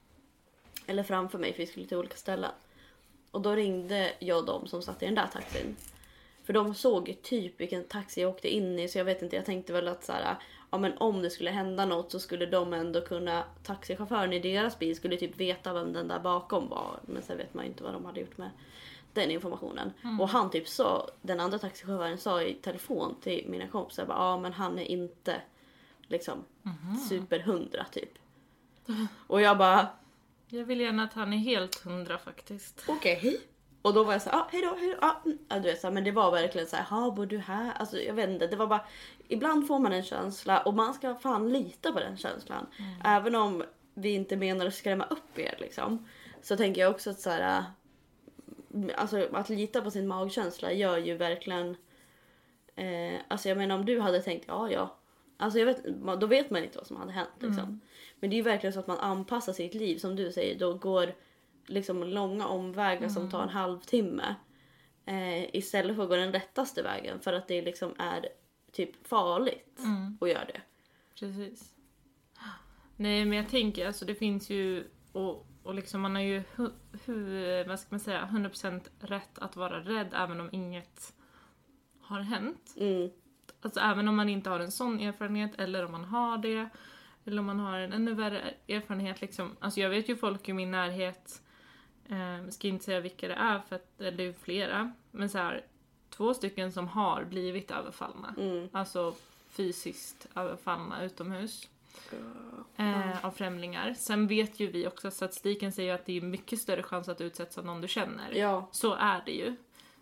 [0.86, 2.50] Eller framför mig för vi skulle till olika ställen.
[3.30, 5.76] Och då ringde jag dem som satt i den där taxin.
[6.44, 9.44] För de såg typ vilken taxi jag åkte in i så jag vet inte, jag
[9.44, 10.36] tänkte väl att så här,
[10.70, 14.78] ja men om det skulle hända något så skulle de ändå kunna, taxichauffören i deras
[14.78, 17.00] bil skulle typ veta vem den där bakom var.
[17.06, 18.50] Men sen vet man ju inte vad de hade gjort med
[19.12, 19.92] den informationen.
[20.20, 24.38] Och han typ sa, den andra taxichauffören sa i telefon till mina kompisar, bara, ja
[24.38, 25.40] men han är inte
[26.06, 26.44] liksom
[27.08, 28.10] superhundra typ.
[29.26, 29.88] Och jag bara,
[30.48, 32.84] Jag vill gärna att han är helt hundra faktiskt.
[32.88, 33.40] okej.
[33.84, 34.96] Och då var jag så här, ah, hejdå, hejdå.
[35.00, 35.38] Ah, mm.
[35.48, 37.72] ja, du vet, så här, men det var verkligen så här, bor du här?
[37.76, 38.84] Alltså jag vet inte, det var bara,
[39.28, 42.66] ibland får man en känsla och man ska fan lita på den känslan.
[43.04, 46.08] Även om vi inte menar att skrämma upp er liksom.
[46.42, 50.98] Så tänker jag också att så här, äh, alltså att lita på sin magkänsla gör
[50.98, 51.76] ju verkligen,
[52.76, 54.96] eh, alltså jag menar om du hade tänkt, ja ja.
[55.36, 55.84] Alltså jag vet,
[56.20, 57.80] då vet man inte vad som hade hänt liksom.
[58.20, 60.74] Men det är ju verkligen så att man anpassar sitt liv som du säger, då
[60.74, 61.14] går
[61.66, 64.34] liksom långa omvägar som tar en halvtimme.
[65.06, 68.28] Eh, istället för att gå den rättaste vägen för att det liksom är
[68.72, 70.18] typ farligt Mm.
[70.20, 70.60] att göra det.
[71.18, 71.74] Precis.
[72.96, 76.70] Nej men jag tänker alltså det finns ju och, och liksom man har ju hu,
[77.04, 81.12] hu, vad ska man säga 100% rätt att vara rädd även om inget
[82.00, 82.74] har hänt.
[82.76, 83.10] Mm.
[83.60, 86.68] Alltså även om man inte har en sån erfarenhet eller om man har det.
[87.24, 89.56] Eller om man har en ännu värre erfarenhet liksom.
[89.60, 91.42] Alltså jag vet ju folk i min närhet,
[92.08, 94.92] eh, ska inte säga vilka det är för att eller det är flera.
[95.10, 95.64] Men så här,
[96.10, 98.34] två stycken som har blivit överfallna.
[98.38, 98.68] Mm.
[98.72, 99.14] Alltså
[99.48, 101.68] fysiskt överfallna utomhus.
[102.76, 103.94] Eh, av främlingar.
[103.94, 107.58] Sen vet ju vi också statistiken säger att det är mycket större chans att utsättas
[107.58, 108.32] av någon du känner.
[108.32, 109.56] Ja, Så är det ju.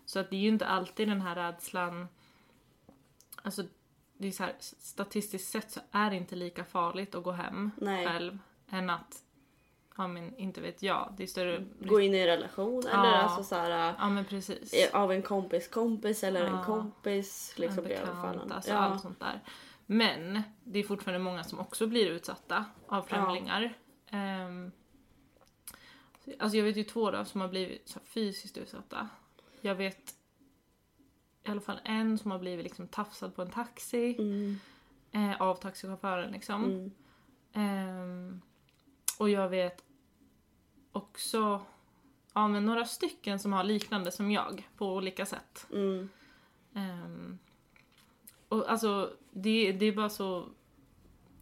[0.05, 2.07] Så att det är ju inte alltid den här rädslan...
[3.41, 3.63] Alltså,
[4.17, 7.71] det är så här, statistiskt sett så är det inte lika farligt att gå hem
[7.77, 8.07] Nej.
[8.07, 8.39] själv
[8.69, 9.23] än att,
[9.97, 11.65] ja men inte vet jag, det är större...
[11.81, 13.15] gå in i en relation eller Ja.
[13.15, 14.89] alltså så här, Ja men precis.
[14.93, 16.63] av en kompis kompis eller en Ja.
[16.63, 18.77] kompis liksom en bekant, alltså ja.
[18.77, 19.39] allt sånt där.
[19.85, 23.73] Men det är fortfarande många som också blir utsatta av främlingar.
[24.09, 24.71] Ehm,
[26.39, 29.09] alltså jag vet ju två då som har blivit så fysiskt utsatta.
[29.61, 30.15] Jag vet
[31.47, 34.59] i alla fall en som har blivit liksom tafsad på en taxi Mm.
[35.11, 36.63] eh, av taxichauffören liksom.
[36.63, 36.91] Mm.
[37.53, 38.41] Ehm,
[39.19, 39.83] och jag vet
[40.91, 41.61] också
[42.33, 45.67] ja, men några stycken som har liknande som jag på olika sätt.
[45.71, 46.09] Mm.
[46.75, 47.39] Ehm,
[48.49, 50.45] och alltså, det, det är bara så,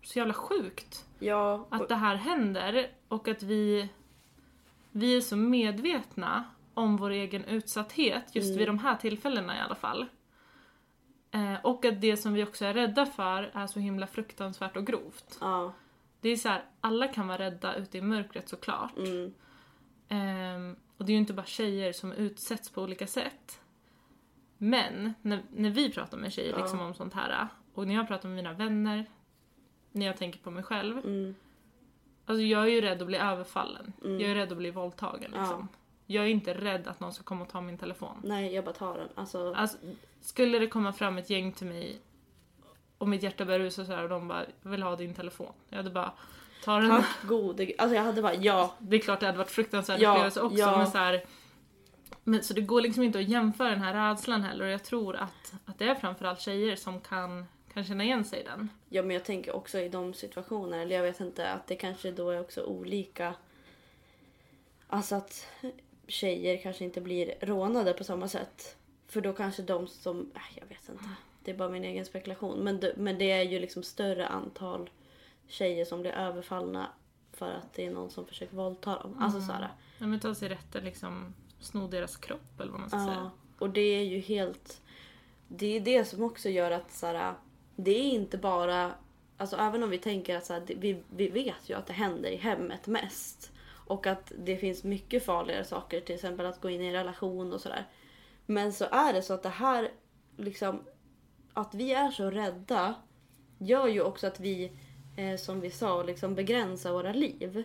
[0.04, 3.90] så jävla sjukt Ja, att och, det här händer och att vi,
[4.92, 8.58] vi är så medvetna om vår egen utsatthet just Mm.
[8.58, 10.06] vid de här tillfällena i alla fall.
[11.32, 14.86] Eh, och att det som vi också är rädda för är så himla fruktansvärt och
[14.88, 15.38] grovt.
[15.42, 15.74] ja.
[16.22, 18.98] Det är så här, alla kan vara rädda ute i mörkret såklart.
[18.98, 19.34] Mm.
[20.10, 23.62] Ehm, och det är ju inte bara tjejer som utsätts på olika sätt.
[24.58, 26.58] Men när, när vi pratar med tjejer Ja.
[26.62, 29.06] liksom om sånt här och när jag pratar med mina vänner,
[29.92, 30.98] när jag tänker på mig själv.
[30.98, 31.36] Mm.
[32.26, 33.94] Alltså jag är ju rädd att bli överfallen.
[34.04, 34.20] Mm.
[34.20, 35.68] Jag är rädd att bli våldtagen liksom.
[36.06, 38.22] Jag är inte rädd att någon ska komma och ta min telefon.
[38.24, 39.08] Nej, jag bara tar den.
[39.16, 39.78] Alltså, Alltså,
[40.22, 42.02] skulle det komma fram ett gäng till mig
[43.02, 45.54] och mitt hjärta börjar rusa så här och de bara vill ha din telefon.
[45.70, 46.12] Jag hade bara
[46.64, 46.90] ta den.
[46.90, 47.72] tack gode.
[47.78, 48.76] Alltså jag hade bara ja.
[48.80, 50.78] Det är klart det hade varit fruktansvärd Ja, upplevelse också ja.
[50.78, 51.26] men så här,
[52.24, 55.16] men Så det går liksom inte att jämföra den här rädslan heller och jag tror
[55.16, 58.70] att, att det är framförallt tjejer som kan, kan känna igen sig i den.
[58.90, 62.12] Ja men jag tänker också i de situationerna, eller jag vet inte, att det kanske
[62.12, 63.34] då är också olika.
[64.88, 65.48] Alltså att
[66.08, 68.76] tjejer kanske inte blir rånade på samma sätt.
[69.08, 71.06] För då kanske de som, äh, jag vet inte.
[71.44, 72.60] Det är bara min egen spekulation.
[72.60, 74.90] Men det, men det är ju liksom större antal
[75.48, 76.88] tjejer som blir överfallna
[77.34, 79.18] för att det är någon som försöker våldta dem.
[79.20, 82.90] Alltså så här, Ja, men ta sig rätten liksom, sno deras kropp eller vad man
[82.90, 83.32] ska Ja, säga.
[83.60, 84.82] och det är ju helt...
[85.48, 87.34] Det är det som också gör att så här,
[87.76, 88.92] det är inte bara...
[89.38, 91.94] Alltså även om vi tänker att så här, det- vi, vi vet ju att det
[91.94, 93.52] händer i hemmet mest.
[93.88, 97.54] Och att det finns mycket farligare saker, till exempel att gå in i en relation
[97.54, 97.86] och sådär.
[98.46, 99.92] Men så är det så att det här,
[100.38, 100.84] liksom,
[101.54, 102.96] att vi är så rädda
[103.58, 104.72] gör ju också att vi,
[105.18, 107.64] eh, som vi sa, liksom begränsar våra liv.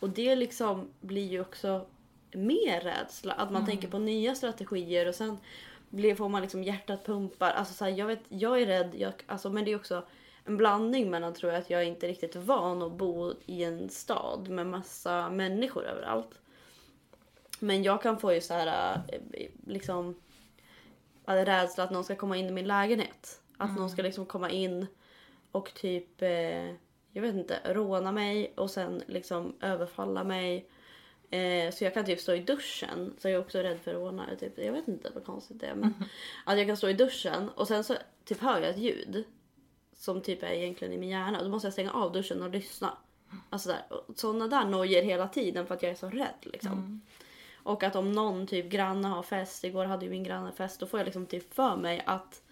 [0.00, 1.86] Och det liksom blir ju också
[2.32, 3.32] mer rädsla.
[3.32, 5.38] Att man tänker på nya strategier och sen
[5.88, 7.50] blir, får man liksom hjärtat pumpar.
[7.50, 10.06] Alltså så här, jag, vet, jag är rädd, jag, alltså, men det är också
[10.44, 13.88] en blandning mellan tror jag att jag är inte riktigt van att bo i en
[13.88, 16.40] stad med massa människor överallt.
[17.60, 19.00] Men jag kan få ju så här
[19.32, 20.20] eh, liksom
[21.38, 23.40] äh, rädsla att någon ska komma in i min lägenhet.
[23.56, 24.86] Att någon ska liksom komma in
[25.52, 26.66] och typ, eh,
[27.12, 30.68] jag vet inte, råna mig och sen liksom överfalla mig.
[31.30, 34.36] Eh, så jag kan typ stå i duschen, så jag är också rädd för rånare.
[34.36, 34.58] Typ.
[34.58, 35.74] Jag vet inte vad konstigt det är.
[35.74, 35.94] Men
[36.44, 39.24] att jag kan stå i duschen och sen så typ hör jag ett ljud.
[39.96, 41.42] Som typ är egentligen i min hjärna.
[41.42, 42.98] Då måste jag stänga av duschen och lyssna.
[43.50, 43.82] Alltså där,
[44.16, 47.00] sådana där nojer hela tiden för att jag är så rädd liksom.
[47.62, 50.86] Och att om någon typ granne har fest, igår hade ju min granne fest, då
[50.86, 52.42] får jag liksom typ för mig att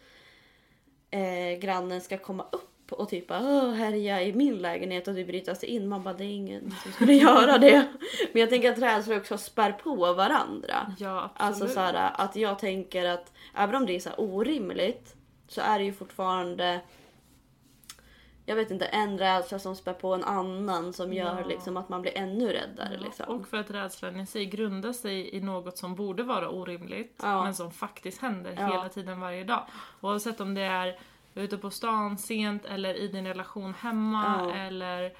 [1.10, 5.68] eh, grannen ska komma upp och typ härja i min lägenhet och typ bryta sig
[5.68, 5.88] in.
[5.88, 7.88] Man bara, det är ingen som skulle göra det.
[8.32, 10.94] Men jag tänker att rädslor också spär på varandra.
[10.98, 11.62] Ja, absolut.
[11.62, 15.14] Alltså så här, att jag tänker att även om det är så orimligt
[15.48, 16.80] så är det ju fortfarande
[18.48, 21.46] jag vet inte, en rädsla som spär på en annan som gör Ja.
[21.46, 22.96] liksom att man blir ännu räddare.
[22.98, 23.26] Liksom.
[23.40, 27.44] Och för att rädslan i sig grundar sig i något som borde vara orimligt Ja.
[27.44, 28.66] men som faktiskt händer Ja.
[28.66, 29.66] hela tiden varje dag.
[30.00, 30.98] Oavsett om det är
[31.34, 34.54] ute på stan sent eller i din relation hemma Ja.
[34.56, 35.12] eller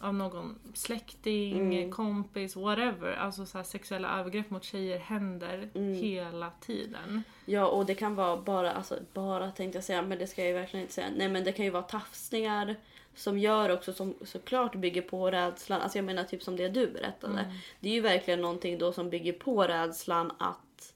[0.00, 1.90] av någon släkting, Mm.
[1.92, 3.12] kompis, whatever.
[3.16, 5.94] Alltså så sexuella övergrepp mot tjejer händer Mm.
[5.94, 7.22] hela tiden.
[7.44, 10.48] Ja och det kan vara bara, alltså bara tänkte jag säga, men det ska jag
[10.48, 11.08] ju verkligen inte säga.
[11.16, 12.76] Nej men det kan ju vara tafsningar
[13.14, 15.80] som gör också, som såklart bygger på rädslan.
[15.82, 17.54] Alltså jag menar typ som det du berättade.
[17.80, 20.94] Det är ju verkligen någonting då som bygger på rädslan att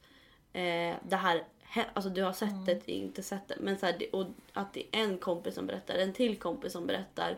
[0.52, 3.54] eh, det här hä- Alltså du har sett det, inte sett det.
[3.60, 6.86] Men så här, och att det är en kompis som berättar, en till kompis som
[6.86, 7.36] berättar.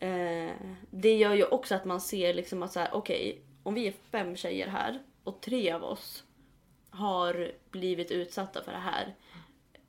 [0.00, 0.50] Eh,
[0.90, 3.94] det gör ju också att man ser liksom att så här, okej, om vi är
[4.10, 6.24] fem tjejer här och tre av oss
[6.90, 9.14] har blivit utsatta för det här.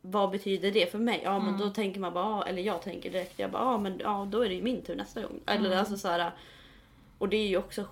[0.02, 1.22] Vad betyder det för mig?
[1.24, 4.00] Ja men då tänker man bara, ah, eller jag tänker direkt, jag bara, ja men
[4.00, 5.40] ja, då är det ju min tur nästa gång.
[5.46, 6.32] Eller alltså så här,
[7.18, 7.86] och det är ju också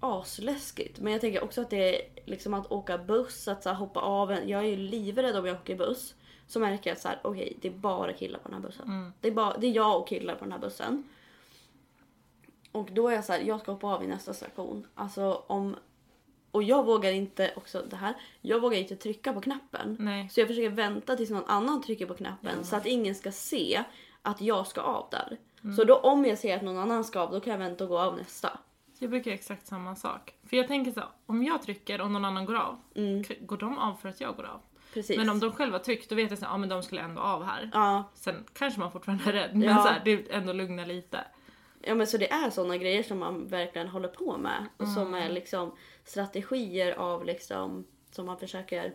[0.00, 1.00] asläskigt.
[1.00, 4.00] Men jag tänker också att det är liksom att åka buss, att så här, hoppa
[4.00, 4.30] av.
[4.32, 6.14] En, jag är ju livrädd om jag åker buss.
[6.46, 9.12] Så märker jag att så här, okej det är bara killar på den här bussen.
[9.20, 11.08] Det, är bara, det är jag och killar på den här bussen.
[12.74, 14.86] Och då är jag så här, jag ska hoppa av i nästa station.
[14.94, 15.76] Alltså om...
[16.50, 19.96] Och jag vågar inte, också det här, jag vågar inte trycka på knappen.
[20.00, 20.28] Nej.
[20.28, 23.84] Så jag försöker vänta tills någon annan trycker på knappen så att ingen ska se
[24.22, 25.38] att jag ska av där.
[25.76, 27.90] Så då om jag ser att någon annan ska av, då kan jag vänta och
[27.90, 28.58] gå av nästa.
[28.98, 30.34] Jag brukar göra exakt samma sak.
[30.48, 33.78] För jag tänker så om jag trycker och någon annan går av, Mm, går de
[33.78, 34.60] av för att jag går av?
[34.94, 35.16] precis.
[35.16, 37.44] Men om de själva tryckt, då vet jag att ja, men de skulle ändå av
[37.44, 37.70] här.
[37.72, 39.82] Ja, Sen kanske man fortfarande är rädd, men Ja.
[39.82, 41.24] så här, det ändå lugnar lite.
[41.86, 44.66] Ja men så det är såna grejer som man verkligen håller på med.
[44.76, 45.72] Och som är liksom
[46.04, 48.94] strategier av liksom, som man försöker,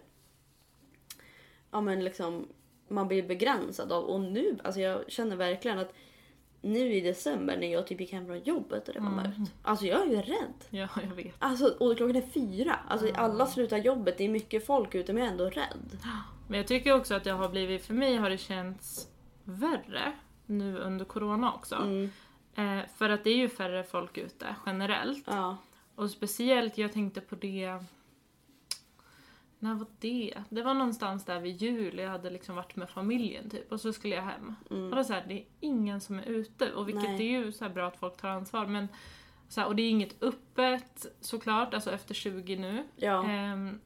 [1.72, 2.48] ja men liksom,
[2.88, 4.04] man blir begränsad av.
[4.04, 5.94] Och nu, alltså jag känner verkligen att
[6.62, 9.54] nu i december när jag typ gick hem från jobbet och det var mörkt.
[9.64, 10.54] Alltså jag är ju rädd.
[10.70, 11.36] Ja, jag vet.
[11.40, 12.80] Alltså, och klockan är fyra.
[12.88, 15.98] Alltså alla slutar jobbet, det är mycket folk ute men jag är ändå rädd.
[16.48, 19.08] Men jag tycker också att jag har blivit, för mig har det känts
[19.44, 20.12] värre
[20.46, 21.76] nu under corona också.
[21.76, 22.12] Mm.
[22.60, 25.24] Eh, för att det är ju färre folk ute generellt.
[25.28, 25.58] Ja.
[25.96, 27.84] Och speciellt, jag tänkte på det...
[29.62, 30.34] När var det?
[30.50, 33.94] Det var någonstans där vid jul, jag hade liksom varit med familjen typ och så
[33.94, 34.56] skulle jag hem.
[34.70, 37.16] Och då så här, det är ingen som är ute och vilket Mm.
[37.18, 37.36] Nej.
[37.36, 38.88] är ju så bra att folk tar ansvar men
[39.50, 42.84] så här, och det är inget öppet såklart, alltså efter 20 nu.
[42.96, 43.24] Ja.
[43.30, 43.80] Ehm,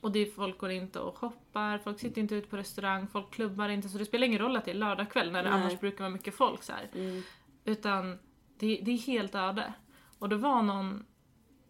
[0.00, 3.30] och det är, folk går inte och shoppar, folk sitter inte ute på restaurang, folk
[3.30, 5.60] klubbar inte så det spelar ingen roll att det är lördagkväll när det Nej.
[5.60, 6.72] annars brukar vara mycket folk så.
[6.94, 7.22] Mm.
[7.64, 8.18] Utan
[8.58, 9.74] det, det är helt öde.
[10.18, 11.04] Och det var någon,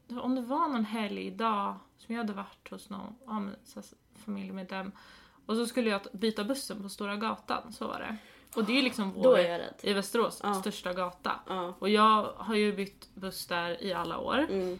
[0.08, 3.82] om det var någon helgdag som jag hade varit hos någon ja,
[4.14, 4.92] familjemedlem
[5.46, 8.16] och så skulle jag byta bussen på Stora gatan, så var det.
[8.56, 10.54] Och det är ju liksom vår, är i Västerås, Ja.
[10.54, 11.40] största gata.
[11.48, 11.74] Ja.
[11.78, 14.38] Och jag har ju bytt buss där i alla år.
[14.38, 14.78] Mm.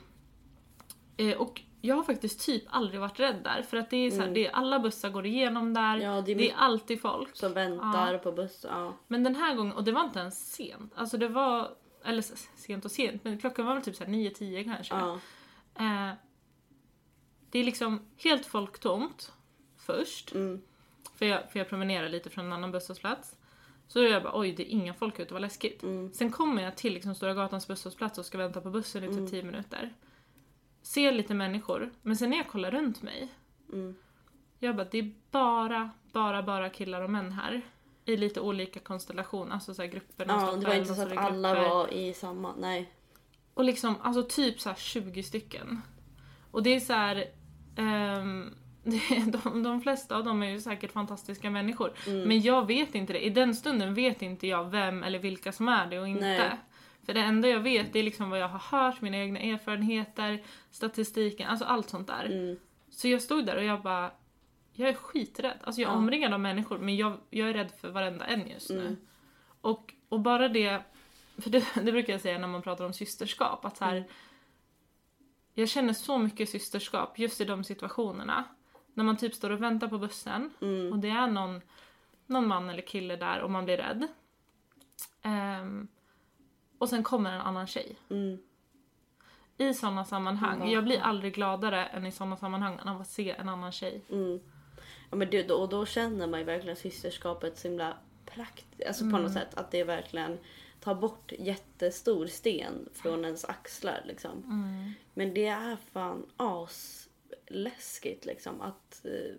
[1.17, 4.21] Eh, och jag har faktiskt typ aldrig varit rädd där för att det är så
[4.21, 6.03] här, det är, alla bussar går igenom där, Mm.
[6.07, 7.37] Ja, det är det är alltid folk.
[7.37, 8.67] Som väntar på buss.
[8.69, 8.93] Ja.
[9.09, 11.71] Men den här gången, och det var inte ens sent, alltså det var,
[12.05, 12.23] eller
[12.57, 14.95] sent och sent, men klockan var väl typ 9-10 kanske.
[14.95, 15.13] Ja.
[15.79, 16.15] Eh,
[17.51, 19.33] det är liksom helt folktomt
[19.79, 20.63] först, Mm.
[21.15, 23.37] för jag, för jag promenerar lite från en annan busshållplats.
[23.89, 25.83] Så är jag bara oj det är inga folk ute, vad läskigt.
[25.83, 26.13] Mm.
[26.13, 29.17] Sen kommer jag till liksom Stora Gatans busshållplats och ska vänta på bussen i typ
[29.17, 29.31] Mm.
[29.31, 29.95] 10 minuter.
[30.83, 33.29] Ser lite människor, men sen när jag kollar runt mig
[33.73, 33.95] Mm.
[34.59, 37.63] Jag bara, det är bara, bara, bara killar och män här.
[38.05, 41.55] I lite olika konstellationer, alltså så här grupperna Ja, det var inte så att alla
[41.55, 41.69] grupper.
[41.71, 42.93] var i samma, nej.
[43.55, 45.83] Och liksom, alltså typ så här 20 stycken.
[46.51, 47.25] Och det är så här.
[47.77, 48.55] ehm,
[49.45, 51.93] de, de flesta av dem är ju säkert fantastiska människor.
[52.07, 52.29] Mm.
[52.29, 53.25] Men jag vet inte det.
[53.27, 56.25] I den stunden vet inte jag vem eller vilka som är det och inte.
[56.25, 56.59] Nej.
[57.07, 60.43] För det enda jag vet det är liksom vad jag har hört, mina egna erfarenheter,
[60.71, 62.25] statistiken, alltså allt sånt där.
[62.25, 62.57] Mm.
[62.91, 64.11] Så jag stod där och jag bara,
[64.73, 65.57] jag är skiträdd.
[65.65, 65.99] Alltså jag är Ja.
[65.99, 68.81] omringad av människor men jag, jag är rädd för varenda en just nu.
[68.81, 68.97] Mm.
[69.61, 70.83] Och, och bara det,
[71.39, 74.09] för det, det brukar jag säga när man pratar om systerskap, att så här, Mm.
[75.55, 78.45] jag känner så mycket systerskap just i de situationerna.
[78.95, 80.93] När man typ står och väntar på bussen Mm.
[80.93, 81.61] och det är någon,
[82.27, 84.09] någon man eller kille där och man blir rädd.
[85.23, 85.89] Ehm,
[86.83, 87.97] och sen kommer en annan tjej.
[88.11, 88.39] Mm.
[89.59, 90.71] I sådana sammanhang, Mm.
[90.71, 94.01] jag blir aldrig gladare än i sådana sammanhang av att se en annan tjej.
[94.11, 94.41] Mm.
[95.11, 98.89] Ja, men det, och då känner man ju verkligen systerskapet så himla praktiskt.
[98.89, 99.23] Alltså på Mm.
[99.23, 100.39] något sätt att det verkligen
[100.81, 104.31] tar bort jättestor sten från ens axlar liksom.
[104.45, 104.93] Mm.
[105.15, 109.35] Men det är fan asläskigt liksom att, eh,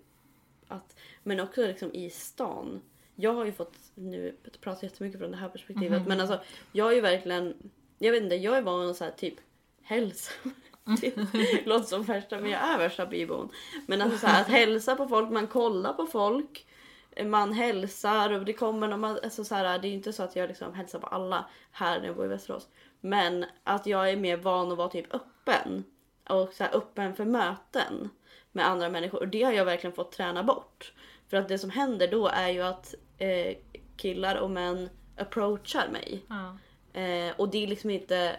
[0.68, 2.82] att men också liksom i stan.
[3.16, 6.08] Jag har ju fått, nu pratar jag jättemycket från det här perspektivet, Mhm.
[6.10, 6.40] men alltså
[6.72, 9.36] jag är ju verkligen, jag vet inte, jag är van att så här, typ
[9.84, 10.32] hälsa.
[11.02, 13.50] Det låter som värsta, men jag är värsta bybon.
[13.88, 16.66] Men alltså så här, att hälsa på folk, man kollar på folk.
[17.26, 20.24] Man hälsar och det kommer någon, man- alltså så här, det är ju inte så
[20.24, 22.68] att jag liksom hälsar på alla här när jag bor i Västerås.
[23.02, 25.84] Men att jag är mer van att vara typ öppen.
[26.30, 28.10] Och så här, öppen för möten
[28.52, 29.20] med andra människor.
[29.20, 30.94] Och det har jag verkligen fått träna bort.
[31.30, 33.56] För att det som händer då är ju att eh,
[33.98, 36.26] killar och män approachar mig.
[36.30, 36.58] Ja.
[37.02, 38.36] Eh, och det är liksom inte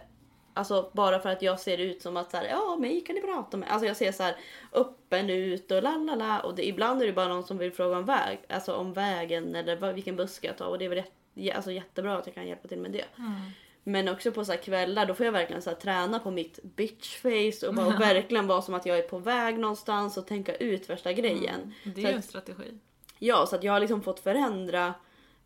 [0.57, 3.21] Alltså bara för att jag ser ut som att så här, ja mig kan ni
[3.23, 3.71] prata med.
[3.71, 4.37] Alltså jag ser så här
[4.73, 6.41] öppen ut och la la la.
[6.41, 8.39] Och det, ibland är det bara någon som vill fråga om väg.
[8.49, 10.67] Alltså om vägen eller vad, vilken buss ska jag ta.
[10.67, 11.03] Och det är väl
[11.35, 13.05] jätte, alltså jättebra att jag kan hjälpa till med det.
[13.19, 13.33] Mm.
[13.85, 16.59] Men också på så här kvällar då får jag verkligen så här träna på mitt
[16.63, 20.55] bitchface och, bara, och verkligen vara som att jag är på väg någonstans och tänka
[20.55, 21.75] ut värsta grejen.
[21.85, 22.79] Det Så är ju att- en strategi.
[23.25, 24.95] Ja, så att jag har liksom fått förändra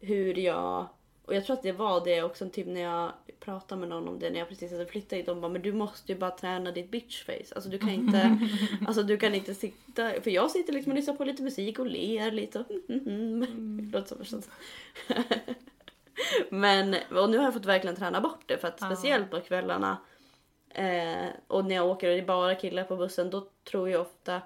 [0.00, 0.86] hur jag...
[1.24, 4.18] Och jag tror att det var det också typ när jag pratade med någon om
[4.18, 5.26] det när jag precis hade flyttat hit.
[5.26, 7.54] De bara, men du måste ju bara träna ditt bitchface.
[7.54, 8.38] Alltså du kan inte,
[8.86, 10.20] alltså du kan inte sitta...
[10.20, 12.58] För jag sitter liksom och lyssnar på lite musik och ler lite.
[12.58, 13.90] Och, Mm.
[13.92, 14.48] Låter som förstås.
[16.50, 19.96] Men, och nu har jag fått verkligen träna bort det för att speciellt på kvällarna
[20.70, 24.00] eh, och när jag åker och det är bara killar på bussen då tror jag
[24.00, 24.42] ofta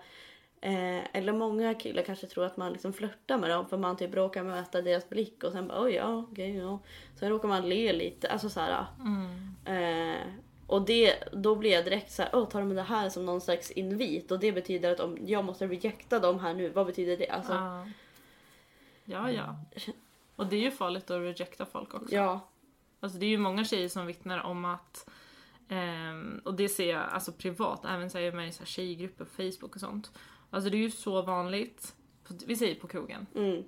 [0.62, 4.14] eh, eller många killar kanske tror att man liksom flörtar med dem för man typ
[4.14, 6.78] råkar möta deras blick och sen bara oj ja okej ja.
[7.14, 8.86] Sen råkar man le lite, alltså så här.
[9.00, 9.54] Mm.
[9.64, 10.20] Eh,
[10.66, 13.40] och det, då blir jag direkt så här, åh tar de det här som någon
[13.40, 17.16] slags invit och det betyder att om jag måste rejecta dem här nu, vad betyder
[17.16, 17.28] det?
[17.28, 17.86] Alltså, Ja.
[19.04, 19.56] ja, ja.
[20.36, 22.14] Och det är ju farligt att rejecta folk också.
[22.14, 22.48] ja.
[23.00, 25.08] Alltså det är ju många tjejer som vittnar om att
[25.68, 29.24] ehm, och det ser jag alltså privat, även är jag med i så här tjejgrupper
[29.24, 30.12] på Facebook och sånt.
[30.52, 31.94] Alltså det är ju så vanligt,
[32.28, 33.26] på, vi säger på krogen.
[33.34, 33.64] Mm,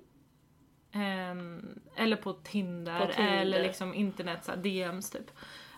[0.91, 3.37] Ehm, eller på Tinder, På Tinder.
[3.37, 5.31] eller liksom internet, så här, DMs typ.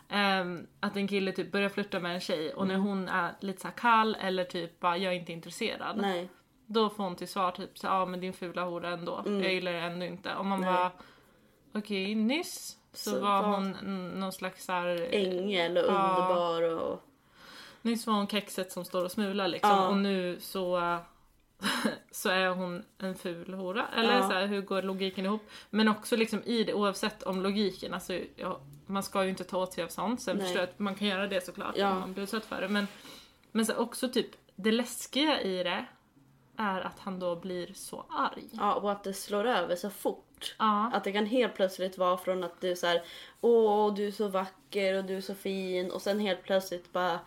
[0.10, 2.88] Ehm, att en kille typ börjar flirta med en tjej och när Mm.
[2.88, 5.98] hon är lite så här kall eller typ bara jag är inte intresserad.
[5.98, 6.30] nej.
[6.70, 9.44] Då får hon till svar typ så ja men din fula hora ändå, Mm.
[9.44, 10.36] jag gillar det ändå inte.
[10.36, 10.74] Och man Nej.
[10.74, 10.92] bara
[11.74, 13.72] okej nyss så, Så var var- hon
[14.20, 16.16] någon slags så här, Ängel och Ja.
[16.18, 17.02] underbar och...
[17.88, 19.88] Nyss var hon kexet som står och smular liksom Ja.
[19.88, 20.98] och nu så
[22.12, 23.86] så är hon en ful hora.
[23.98, 24.28] Eller Ja.
[24.28, 25.42] så här, hur går logiken ihop?
[25.70, 29.58] Men också liksom i det, oavsett om logiken, alltså ja, man ska ju inte ta
[29.58, 30.22] åt sig av sånt.
[30.22, 31.92] Sen förstår jag att man kan göra det såklart Ja.
[31.92, 32.68] om man blir utsatt för det.
[32.68, 32.88] Men,
[33.52, 35.86] men så också typ, det läskiga i det
[36.58, 38.44] är att han då blir så arg.
[38.52, 40.56] Ja, och att det slår över så fort.
[40.60, 40.92] Ja.
[40.94, 43.02] Att det kan helt plötsligt vara från att du så här,
[43.42, 47.20] åh du är så vacker och du är så fin och sen helt plötsligt bara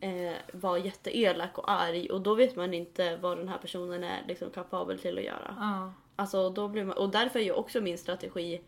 [0.00, 4.24] eh, vara jätteelak och arg och då vet man inte vad den här personen är
[4.28, 5.56] liksom kapabel till att göra.
[5.58, 5.92] Ja.
[6.16, 8.60] Alltså, då blir man, och därför är ju också min strategi,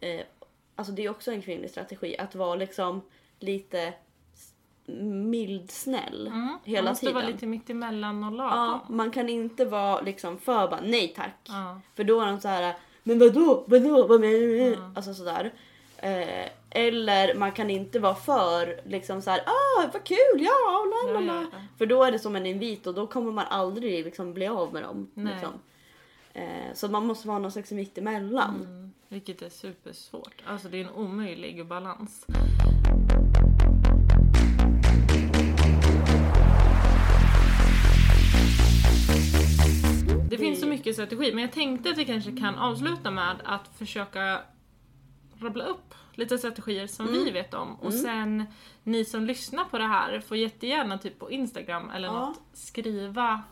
[0.00, 0.20] eh,
[0.76, 3.02] alltså det är också en kvinnlig strategi, att vara liksom
[3.38, 3.92] lite
[5.30, 6.58] mild snäll Mm.
[6.64, 7.14] hela man måste tiden.
[7.14, 8.52] vara lite mitt emellan och lagom.
[8.58, 11.36] Ja, man kan inte vara liksom för bara nej tack.
[11.48, 11.80] Ja.
[11.94, 14.56] För då är de så här, men vadå, vadå, vad menar du?
[14.58, 14.92] Ja.
[14.96, 15.52] Alltså sådär.
[16.06, 21.12] Eh, eller man kan inte vara för liksom så här, ah vad kul, ja, la,
[21.12, 21.46] la, la.
[21.78, 24.72] För då är det som en invit och då kommer man aldrig liksom bli av
[24.72, 25.10] med dem.
[25.14, 25.52] Liksom.
[26.32, 28.54] Eh, så man måste vara någon slags mittemellan.
[28.54, 30.42] Mm, vilket är supersvårt.
[30.46, 32.26] Alltså det är en omöjlig balans.
[40.86, 44.40] mycket strategi, men jag tänkte att vi kanske kan avsluta med att försöka
[45.40, 47.24] rabbla upp lite strategier som Mm.
[47.24, 47.74] vi vet om.
[47.76, 48.02] Och Mm.
[48.02, 48.44] sen
[48.82, 52.12] ni som lyssnar på det här får jättegärna typ på Instagram eller Ja.
[52.26, 53.42] något skriva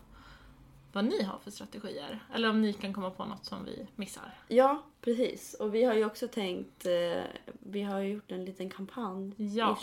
[0.92, 2.24] vad ni har för strategier.
[2.34, 4.34] Eller om ni kan komma på något som vi missar.
[4.48, 5.54] Ja, precis.
[5.54, 7.22] Och vi har ju också tänkt, eh,
[7.60, 9.78] vi har ju gjort en liten kampanj, Ja.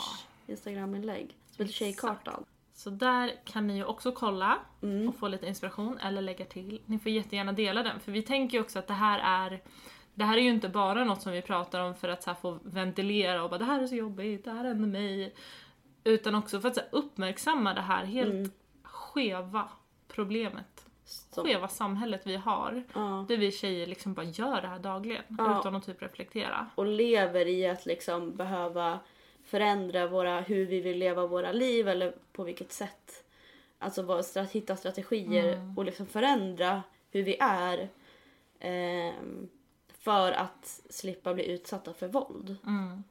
[0.46, 1.74] Instagram-inlägg, som heter.
[1.74, 2.44] Tjejkartan.
[2.74, 5.08] Så där kan ni ju också kolla Mm.
[5.08, 6.80] och få lite inspiration eller lägga till.
[6.86, 9.62] Ni får jättegärna dela den för vi tänker ju också att det här är
[10.14, 12.58] det här är ju inte bara något som vi pratar om för att så få
[12.62, 15.34] ventilera och bara det här är så jobbigt, det här händer mig.
[16.04, 18.50] Utan också för att så uppmärksamma det här helt Mm.
[18.82, 19.68] skeva
[20.08, 20.86] problemet.
[21.04, 22.82] Så, Skeva samhället vi har.
[22.94, 23.24] ja.
[23.28, 25.60] Där vi tjejer liksom bara gör det här dagligen Ja.
[25.60, 26.66] utan att typ reflektera.
[26.74, 28.98] Och lever i att liksom behöva
[29.44, 33.24] förändra våra, hur vi vill leva våra liv eller på vilket sätt.
[33.78, 35.78] Alltså vad, hitta strategier Mm.
[35.78, 37.88] och liksom förändra hur vi är.
[38.60, 39.48] ehm,
[40.02, 42.56] för att slippa bli utsatta för våld.
[42.66, 43.04] Mm.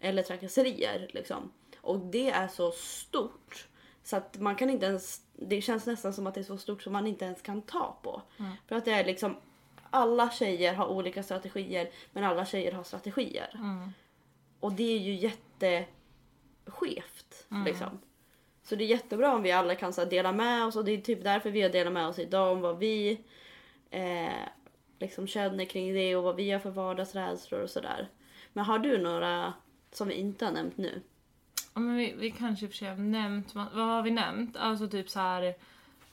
[0.00, 1.10] eller trakasserier.
[1.12, 1.52] Liksom.
[1.80, 3.68] Och det är så stort
[4.08, 6.82] så att man kan inte ens, det känns nästan som att det är så stort
[6.82, 8.22] som man inte ens kan ta på.
[8.38, 8.52] Mm.
[8.66, 9.36] För att det är liksom,
[9.90, 13.50] alla tjejer har olika strategier men alla tjejer har strategier.
[13.54, 13.92] Mm.
[14.60, 15.86] Och det är ju jätteskevt.
[17.50, 17.64] Mm.
[17.64, 18.00] Liksom.
[18.62, 21.00] Så det är jättebra om vi alla kan så dela med oss och det är
[21.00, 23.20] typ därför vi har delat med oss idag om vad vi
[23.90, 24.48] eh,
[24.98, 28.08] liksom känner kring det och vad vi har för vardagsrädslor och sådär.
[28.52, 29.52] Men har du några
[29.92, 31.02] som vi inte har nämnt nu?
[31.74, 34.56] Ja, men vi, vi kanske i och för sig har nämnt, vad har vi nämnt?
[34.56, 35.54] Alltså typ så här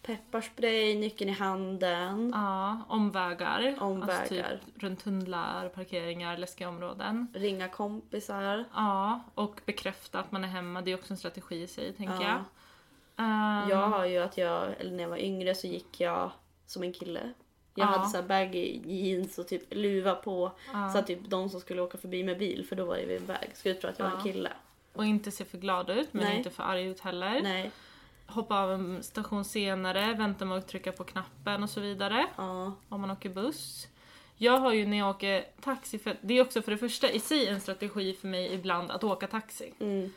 [0.02, 2.32] Pepparspray, nyckeln i handen.
[2.36, 3.76] Ja, omvägar.
[3.80, 4.14] Omvägar.
[4.20, 7.28] Alltså typ runt tunnlar, parkeringar, läskiga områden.
[7.34, 8.66] Ringa kompisar.
[8.74, 10.82] Ja, och bekräfta att man är hemma.
[10.82, 12.22] Det är också en strategi i sig, tänker Ja.
[12.22, 12.44] jag.
[13.26, 16.32] Ehm, Jag har ju att jag, eller när jag var yngre så gick jag
[16.66, 17.34] som en kille.
[17.78, 17.92] Jag Ja.
[17.92, 20.52] hade så här baggy jeans och typ luva på.
[20.74, 20.90] ja.
[20.90, 23.18] Så att typ de som skulle åka förbi med bil, för då var det vid
[23.18, 24.50] en väg, skulle tro att jag var en kille.
[24.94, 26.38] Och inte se för glad ut, men Nej.
[26.38, 27.42] inte för arg ut heller.
[27.42, 27.72] Nej.
[28.28, 32.26] Hoppa av en station senare, vänta med att trycka på knappen och så vidare.
[32.90, 33.88] Om man åker buss.
[34.38, 37.20] Jag har ju när jag åker taxi, för det är också för det första i
[37.20, 39.74] sig en strategi för mig ibland att åka taxi.
[39.80, 40.14] Mm.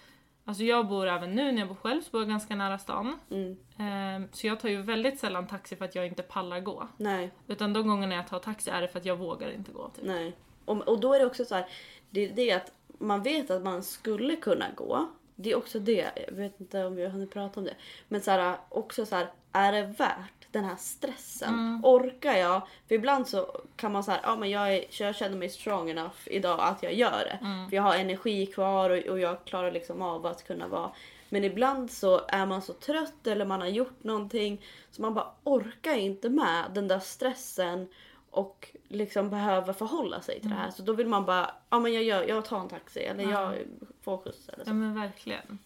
[0.48, 3.18] Alltså jag bor även nu när jag bor själv så bor jag ganska nära stan.
[3.30, 3.56] Mm.
[3.78, 6.88] Ehm, Så jag tar ju väldigt sällan taxi för att jag inte pallar gå.
[6.96, 7.30] Nej.
[7.46, 9.88] Utan de gångerna jag tar taxi är det för att jag vågar inte gå.
[9.88, 10.04] Typ.
[10.04, 10.36] Nej.
[10.64, 11.66] Och, och då är det också så här,
[12.10, 15.08] det är det att man vet att man skulle kunna gå.
[15.34, 17.74] Det är också det, jag vet inte om vi har hunnit prata om det.
[18.08, 21.48] Men så här, också så här, är det värt den här stressen?
[21.54, 21.84] Mm.
[21.84, 22.62] Orkar jag?
[22.88, 26.16] För ibland så kan man säga, ja men jag, är, jag känner mig strong enough
[26.26, 27.38] idag att jag gör det.
[27.46, 27.68] Mm.
[27.68, 30.90] För jag har energi kvar och, och jag klarar liksom av att kunna vara.
[31.28, 35.30] Men ibland så är man så trött eller man har gjort någonting så man bara
[35.44, 37.88] orkar inte med den där stressen
[38.30, 40.70] och liksom behöver förhålla sig till det här.
[40.70, 43.30] Så då vill man bara, ja men jag, gör, jag tar en taxi eller Ja.
[43.30, 43.54] jag
[44.02, 44.70] får skjuts eller så.
[44.70, 45.58] Ja men verkligen.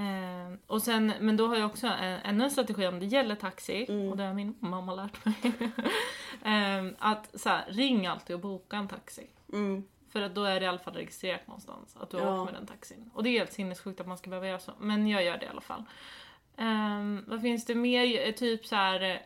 [0.00, 3.34] Ehm, och sen, men då har jag också en, ännu en strategi om det gäller
[3.34, 4.08] taxi, Mm.
[4.10, 5.34] och det har min mamma lärt mig.
[6.44, 9.26] Ehm, att så här, ring alltid och boka en taxi.
[9.52, 9.84] Mm.
[10.12, 12.40] För att då är det i alla fall registrerat någonstans att du har Ja.
[12.42, 13.10] åkt med den taxin.
[13.14, 15.44] Och det är helt sinnessjukt att man ska behöva göra så, men jag gör det
[15.46, 15.84] i alla fall.
[16.56, 18.28] Ehm, vad finns det mer?
[18.28, 19.00] Eh, Typ så här.
[19.00, 19.16] eh,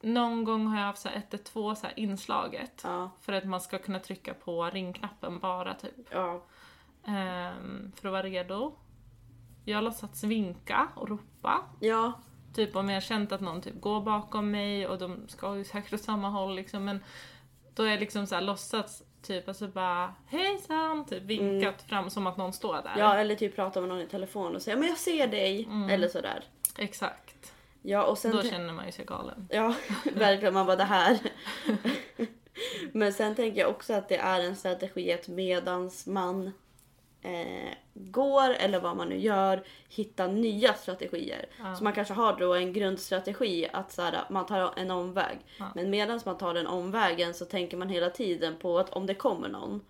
[0.00, 2.80] Någon gång har jag haft så här 112 så här inslaget.
[2.84, 5.94] Ja, För att man ska kunna trycka på ringknappen bara typ.
[6.10, 6.42] ja,
[7.06, 8.72] Ehm, för att vara redo.
[9.64, 11.60] Jag har låtsats vinka och ropa.
[11.80, 12.12] ja,
[12.54, 15.64] Typ om jag har känt att någon typ går bakom mig och de ska ju
[15.64, 17.00] säkert åt samma håll liksom men
[17.74, 22.36] då är jag liksom såhär låtsats typ alltså bara hejsan typ vinkat fram som att
[22.36, 22.92] någon står där.
[22.98, 23.16] ja.
[23.16, 25.64] Eller typ prata med någon i telefon och säga, men jag ser dig.
[25.64, 25.90] Mm.
[25.90, 26.44] Eller sådär.
[26.78, 27.52] Exakt.
[27.82, 28.32] Ja, och sen...
[28.32, 29.48] Då känner man ju sig galen.
[29.50, 29.74] Ja,
[30.14, 30.54] verkligen.
[30.54, 31.18] Man bara det här.
[32.92, 36.52] Men sen tänker jag också att det är en strategi att medans man
[37.24, 41.46] eh, går eller vad man nu gör hitta nya strategier.
[41.58, 41.76] Ja.
[41.76, 45.38] Så man kanske har då en grundstrategi att så här, man tar en omväg.
[45.58, 45.68] Ja.
[45.74, 49.14] Men medan man tar den omvägen så tänker man hela tiden på att om det
[49.14, 49.80] kommer någon,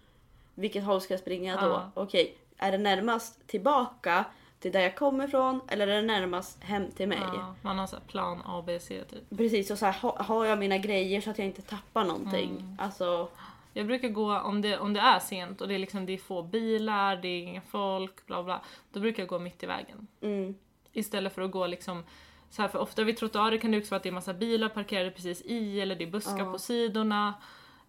[0.55, 1.67] vilket håll ska jag springa då?
[1.67, 1.91] Ja.
[1.95, 4.25] Okej, är det närmast tillbaka
[4.61, 7.19] till där jag kommer ifrån eller är det närmast hem till mig?
[7.23, 9.39] Ja, man har så plan A, B, C typ.
[9.39, 12.51] Precis, och så här, ha, har jag mina grejer så att jag inte tappar någonting.
[12.51, 12.77] Mm.
[12.81, 13.29] Alltså,
[13.77, 16.19] Jag brukar gå, om det, om det är sent och det är liksom det är
[16.19, 18.61] få bilar, det är inga folk, bla bla.
[18.93, 20.07] Då brukar jag gå mitt i vägen.
[20.21, 20.55] mm,
[20.93, 22.05] Istället för att gå liksom
[22.51, 24.69] så här, för ofta vid trottoarer kan det också vara att det är massa bilar
[24.69, 26.53] parkerade precis i eller det är buskar Ja.
[26.53, 27.35] på sidorna.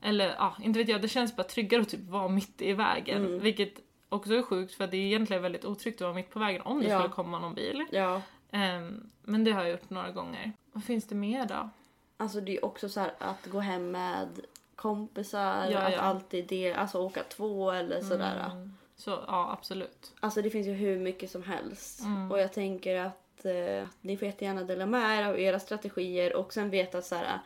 [0.01, 3.25] Eller ja, inte vet jag, det känns bara tryggare att typ vara mitt i vägen.
[3.25, 3.39] Mm.
[3.39, 3.73] Vilket
[4.09, 6.79] också är sjukt för det är egentligen väldigt otryggt att vara mitt på vägen om
[6.81, 6.99] det Ja.
[6.99, 7.85] skulle komma någon bil.
[7.91, 8.21] ja.
[8.51, 10.51] Ehm, men det har jag gjort några gånger.
[10.71, 11.69] Vad finns det mer då?
[12.17, 14.27] Alltså det är också så här att gå hem med
[14.75, 15.99] kompisar, Ja, att ja.
[15.99, 18.45] alltid det, alltså åka två eller sådär.
[18.51, 18.73] Mm.
[18.95, 20.13] Så ja, absolut.
[20.19, 21.99] Alltså det finns ju hur mycket som helst.
[21.99, 22.31] Mm.
[22.31, 26.53] Och jag tänker att eh, ni får jättegärna dela med er av era strategier och
[26.53, 27.39] sen veta att så här,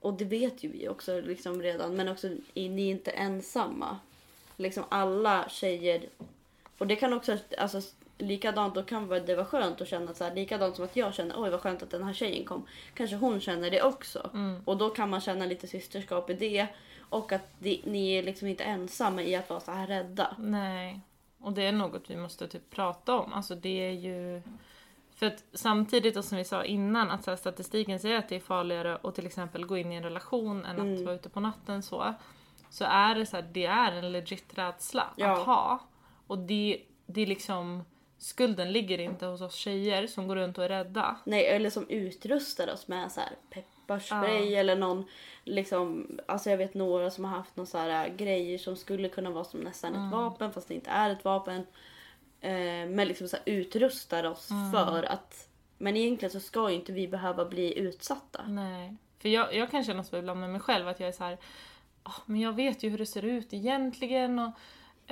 [0.00, 3.98] och det vet ju vi också liksom redan, men också är ni inte ensamma.
[4.56, 6.08] Liksom alla tjejer,
[6.78, 7.80] och det kan också, alltså
[8.22, 11.42] likadant, då kan det vara skönt att känna så här, likadant som att jag känner
[11.42, 12.66] oj vad skönt att den här tjejen kom.
[12.94, 14.30] Kanske hon känner det också.
[14.34, 14.62] Mm.
[14.64, 16.66] Och då kan man känna lite systerskap i det.
[17.08, 20.36] Och att det, ni är liksom inte ensamma i att vara så här rädda.
[20.38, 21.00] Nej.
[21.40, 23.32] Och det är något vi måste typ prata om.
[23.32, 24.42] Alltså det är ju...
[25.14, 28.40] För att samtidigt och som vi sa innan att här, statistiken säger att det är
[28.40, 31.04] farligare att till exempel gå in i en relation än att Mm.
[31.04, 32.14] vara ute på natten så.
[32.70, 35.32] Så är det så här, det är en legit rädsla Ja.
[35.32, 35.78] att ha.
[36.26, 37.84] Och det, det är liksom...
[38.22, 41.16] Skulden ligger inte hos oss tjejer som går runt och är rädda.
[41.24, 45.04] Nej, eller som utrustar oss med så här pepparspray eller någon
[45.44, 49.08] liksom, alltså jag vet några som har haft någon så här äh, grejer som skulle
[49.08, 51.66] kunna vara som nästan ett vapen fast det inte är ett vapen.
[52.40, 55.48] Eh, men liksom så här utrustar oss för att
[55.78, 58.42] men egentligen så ska ju inte vi behöva bli utsatta.
[58.48, 58.96] Nej.
[59.18, 61.38] För jag, jag kan känna så ibland med mig själv att jag är så här.
[62.02, 64.50] "Ah, men jag vet ju hur det ser ut egentligen och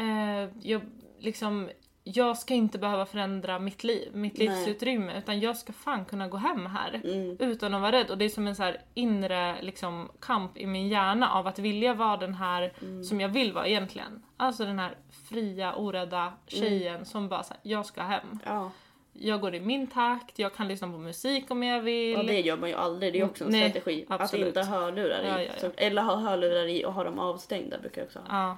[0.02, 0.82] eh, jag
[1.18, 1.70] liksom
[2.04, 4.48] jag ska inte behöva förändra mitt liv, mitt Nej.
[4.48, 7.36] livsutrymme utan jag ska fan kunna gå hem här Mm.
[7.38, 8.10] utan att vara rädd.
[8.10, 11.94] Och det är som en så inre liksom, kamp i min hjärna av att vilja
[11.94, 13.04] vara den här Mm.
[13.04, 14.22] som jag vill vara egentligen.
[14.36, 14.94] Alltså den här
[15.28, 18.38] fria, orädda tjejen som bara säger jag ska hem.
[18.46, 18.70] Ja.
[19.12, 22.16] Jag går i min takt, jag kan lyssna på musik om jag vill.
[22.18, 23.12] Och det gör man ju aldrig.
[23.12, 24.04] Det är också en Nej, strategi.
[24.08, 24.46] Att absolut.
[24.46, 25.26] inte ha hörlurar i.
[25.28, 25.68] Ja, ja, ja.
[25.76, 28.26] Eller ha hörlurar i och ha dem avstängda brukar jag också ha.
[28.42, 28.56] Ja.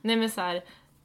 [0.00, 0.62] Nej men så här,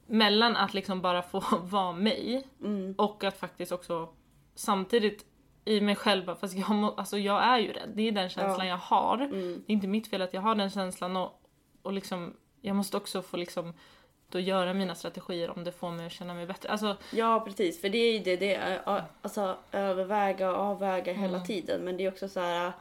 [0.08, 2.94] mellan att liksom bara få vara mig Mm.
[2.98, 4.08] och att faktiskt också
[4.54, 5.24] samtidigt
[5.64, 7.92] i mig själv bara, fast jag, må, alltså jag är ju rädd.
[7.94, 9.18] Det är den känslan jag har.
[9.18, 9.62] Mm.
[9.66, 11.42] Det är inte mitt fel att jag har den känslan och,
[11.82, 13.74] och liksom, jag måste också få liksom
[14.30, 16.68] då göra mina strategier om det får mig att känna mig bättre.
[16.68, 21.12] Alltså, Ja precis, för det är ju det, det är, ja, alltså överväga och avväga
[21.12, 21.46] hela Mm.
[21.46, 21.80] tiden.
[21.80, 22.72] Men det är också så här,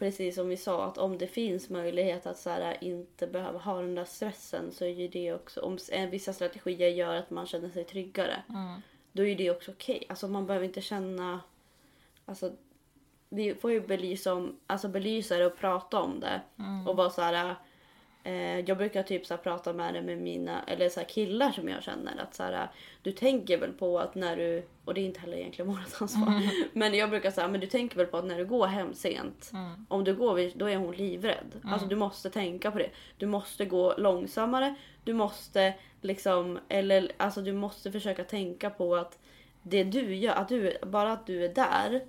[0.00, 3.80] precis som vi sa, att om det finns möjlighet att så här, inte behöva ha
[3.80, 7.46] den där stressen så är ju det också, om eh, vissa strategier gör att man
[7.46, 8.80] känner sig tryggare, mm,
[9.12, 10.06] då är det också okej.
[10.08, 11.40] Alltså man behöver inte känna,
[12.24, 12.52] alltså
[13.28, 16.40] vi får ju belysa, om, alltså belysa det och prata om det.
[16.58, 17.56] mm, Och vara så här.
[18.24, 21.52] Eh, jag brukar typ så här prata med det med mina eller så här killar
[21.52, 22.68] som jag känner att så här,
[23.02, 26.42] du tänker väl på att när du och det är inte heller egentligen vårt ansvar.
[26.72, 29.50] Men jag brukar säga men du tänker väl på att när du går hem sent
[29.52, 31.60] mm, om du går då är hon livrädd.
[31.64, 32.90] Alltså du måste tänka på det.
[33.18, 34.74] Du måste gå långsammare.
[35.04, 39.18] Du måste liksom eller alltså du måste försöka tänka på att
[39.62, 42.00] det du gör, att du, bara att du är där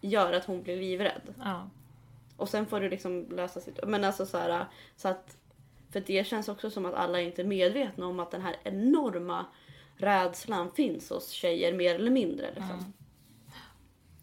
[0.00, 1.34] gör att hon blir livrädd.
[1.38, 1.70] ja.
[2.36, 3.78] Och sen får du liksom lösa sitt...
[3.86, 5.36] Men alltså så här, så att...
[5.94, 9.46] För det känns också som att alla inte är medvetna om att den här enorma
[9.96, 12.46] rädslan finns hos tjejer mer eller mindre.
[12.54, 12.92] Liksom.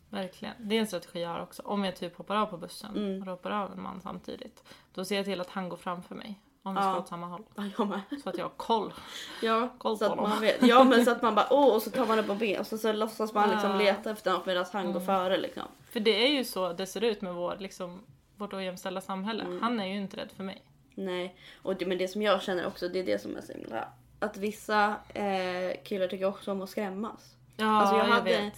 [0.09, 0.53] Verkligen.
[0.59, 1.61] Det är en strategi jag har också.
[1.65, 3.21] Om jag typ hoppar av på bussen Mm.
[3.21, 4.63] och hoppar av en man samtidigt.
[4.93, 6.39] Då ser jag till att han går framför mig.
[6.63, 6.91] Om vi Ja.
[6.91, 7.43] ska åt samma håll.
[7.77, 8.01] Ja.
[8.23, 8.93] Så att jag har koll.
[9.41, 10.63] Ja, Koll så på att man vet.
[10.67, 12.67] Ja, men så att man bara åh, och så tar man det på ben och
[12.67, 15.63] så, så låtsas man liksom leta efter något medan han går före liksom.
[15.91, 18.01] För det är ju så det ser ut med vår, liksom,
[18.35, 19.43] vårt ojämställda samhälle.
[19.43, 19.61] Mm.
[19.61, 20.63] Han är ju inte rädd för mig.
[20.95, 23.53] Nej, och det, men det som jag känner också, det är det som är så
[23.53, 23.87] himla...
[24.19, 27.35] Att vissa eh, killar tycker också om att skrämmas.
[27.57, 28.57] Ja, Alltså, jag jag, hade- vet.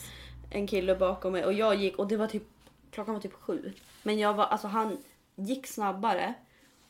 [0.52, 2.44] en kille bakom mig och jag gick och det var typ
[2.92, 3.74] klockan var typ sju.
[4.04, 4.98] Men jag var alltså han
[5.36, 6.34] gick snabbare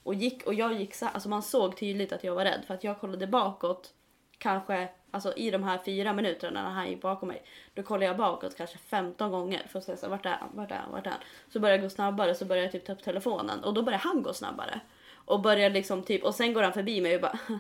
[0.03, 2.73] och gick och jag gick så alltså man såg tydligt att jag var rädd för
[2.73, 3.93] att jag kollade bakåt
[4.37, 7.43] kanske alltså i de här fyra minuterna när han gick bakom mig.
[7.73, 10.49] Då kollade jag bakåt kanske 15 gånger för att se så här, vart är han,
[10.53, 11.19] vart är han, vart är han.
[11.53, 14.03] Så började jag gå snabbare så började jag typ ta upp telefonen och då började
[14.03, 14.79] han gå snabbare.
[15.26, 17.39] Och började liksom typ och sen går han förbi mig och bara.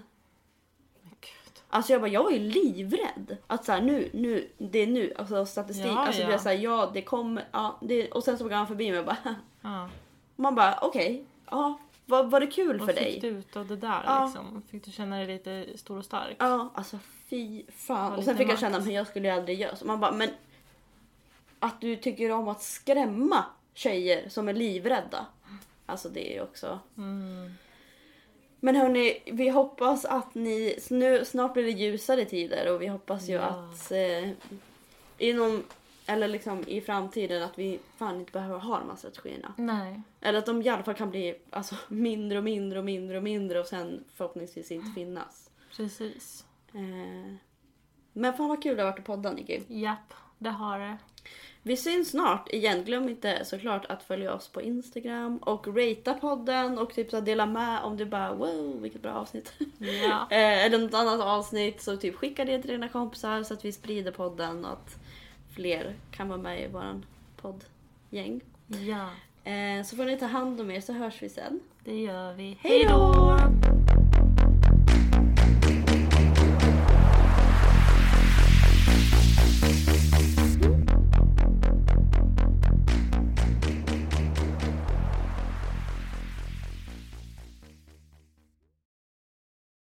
[1.69, 3.37] Alltså jag bara, jag är livrädd.
[3.47, 5.13] Att så här, nu, nu, det är nu.
[5.17, 5.85] Alltså statistik.
[5.85, 6.27] Ja, alltså ja.
[6.27, 7.77] det är så här, ja det kommer, ja.
[7.81, 9.17] Det, och sen så går han förbi mig och bara,
[9.61, 9.89] Ja.
[10.35, 11.79] man bara okej, ja.
[12.05, 13.31] Var, var det kul Vad för fick dig?
[13.31, 14.25] du ut av det där Ja.
[14.25, 14.63] liksom?
[14.71, 16.35] Fick du känna dig lite stor och stark?
[16.39, 16.99] Ja, alltså
[17.29, 18.11] fy fan.
[18.11, 18.59] Var Och sen fick jag makt.
[18.61, 19.85] känna, men jag skulle ju aldrig göra så.
[19.85, 20.29] Man bara, men
[21.59, 25.25] att du tycker om att skrämma tjejer som är livrädda.
[25.85, 26.79] Alltså det är ju också...
[26.97, 27.51] Mm.
[28.59, 30.79] Men hörni, vi hoppas att ni...
[30.89, 33.41] Nu, snart blir det ljusare tider och vi hoppas ju Ja.
[33.41, 34.29] att eh,
[35.17, 35.63] inom,
[36.05, 39.53] eller liksom i framtiden att vi fan inte behöver ha de här strategierna.
[39.57, 40.01] Nej.
[40.21, 43.23] Eller att de i alla fall kan bli alltså, mindre och mindre och mindre och
[43.23, 45.49] mindre och sen förhoppningsvis inte finnas.
[45.75, 46.45] Precis.
[46.73, 47.33] Eh,
[48.13, 49.61] men fan vad kul det har varit att podda Nicky.
[49.67, 50.97] Japp, det har det.
[51.65, 52.83] Vi syns snart igen.
[52.83, 57.45] Glöm inte såklart att följa oss på Instagram och ratea podden och typ så dela
[57.45, 59.53] med om du bara wow vilket bra avsnitt.
[59.79, 60.27] Ja.
[60.31, 63.71] Eh, Eller något annat avsnitt så typ skicka det till dina kompisar så att vi
[63.71, 64.95] sprider podden och att
[65.55, 67.05] fler kan vara med i våran
[67.41, 68.41] poddgäng.
[68.67, 69.09] ja,
[69.51, 71.59] Eh, Så får ni ta hand om er så hörs vi sen.
[71.83, 72.57] det gör vi.
[72.61, 73.37] Hej då!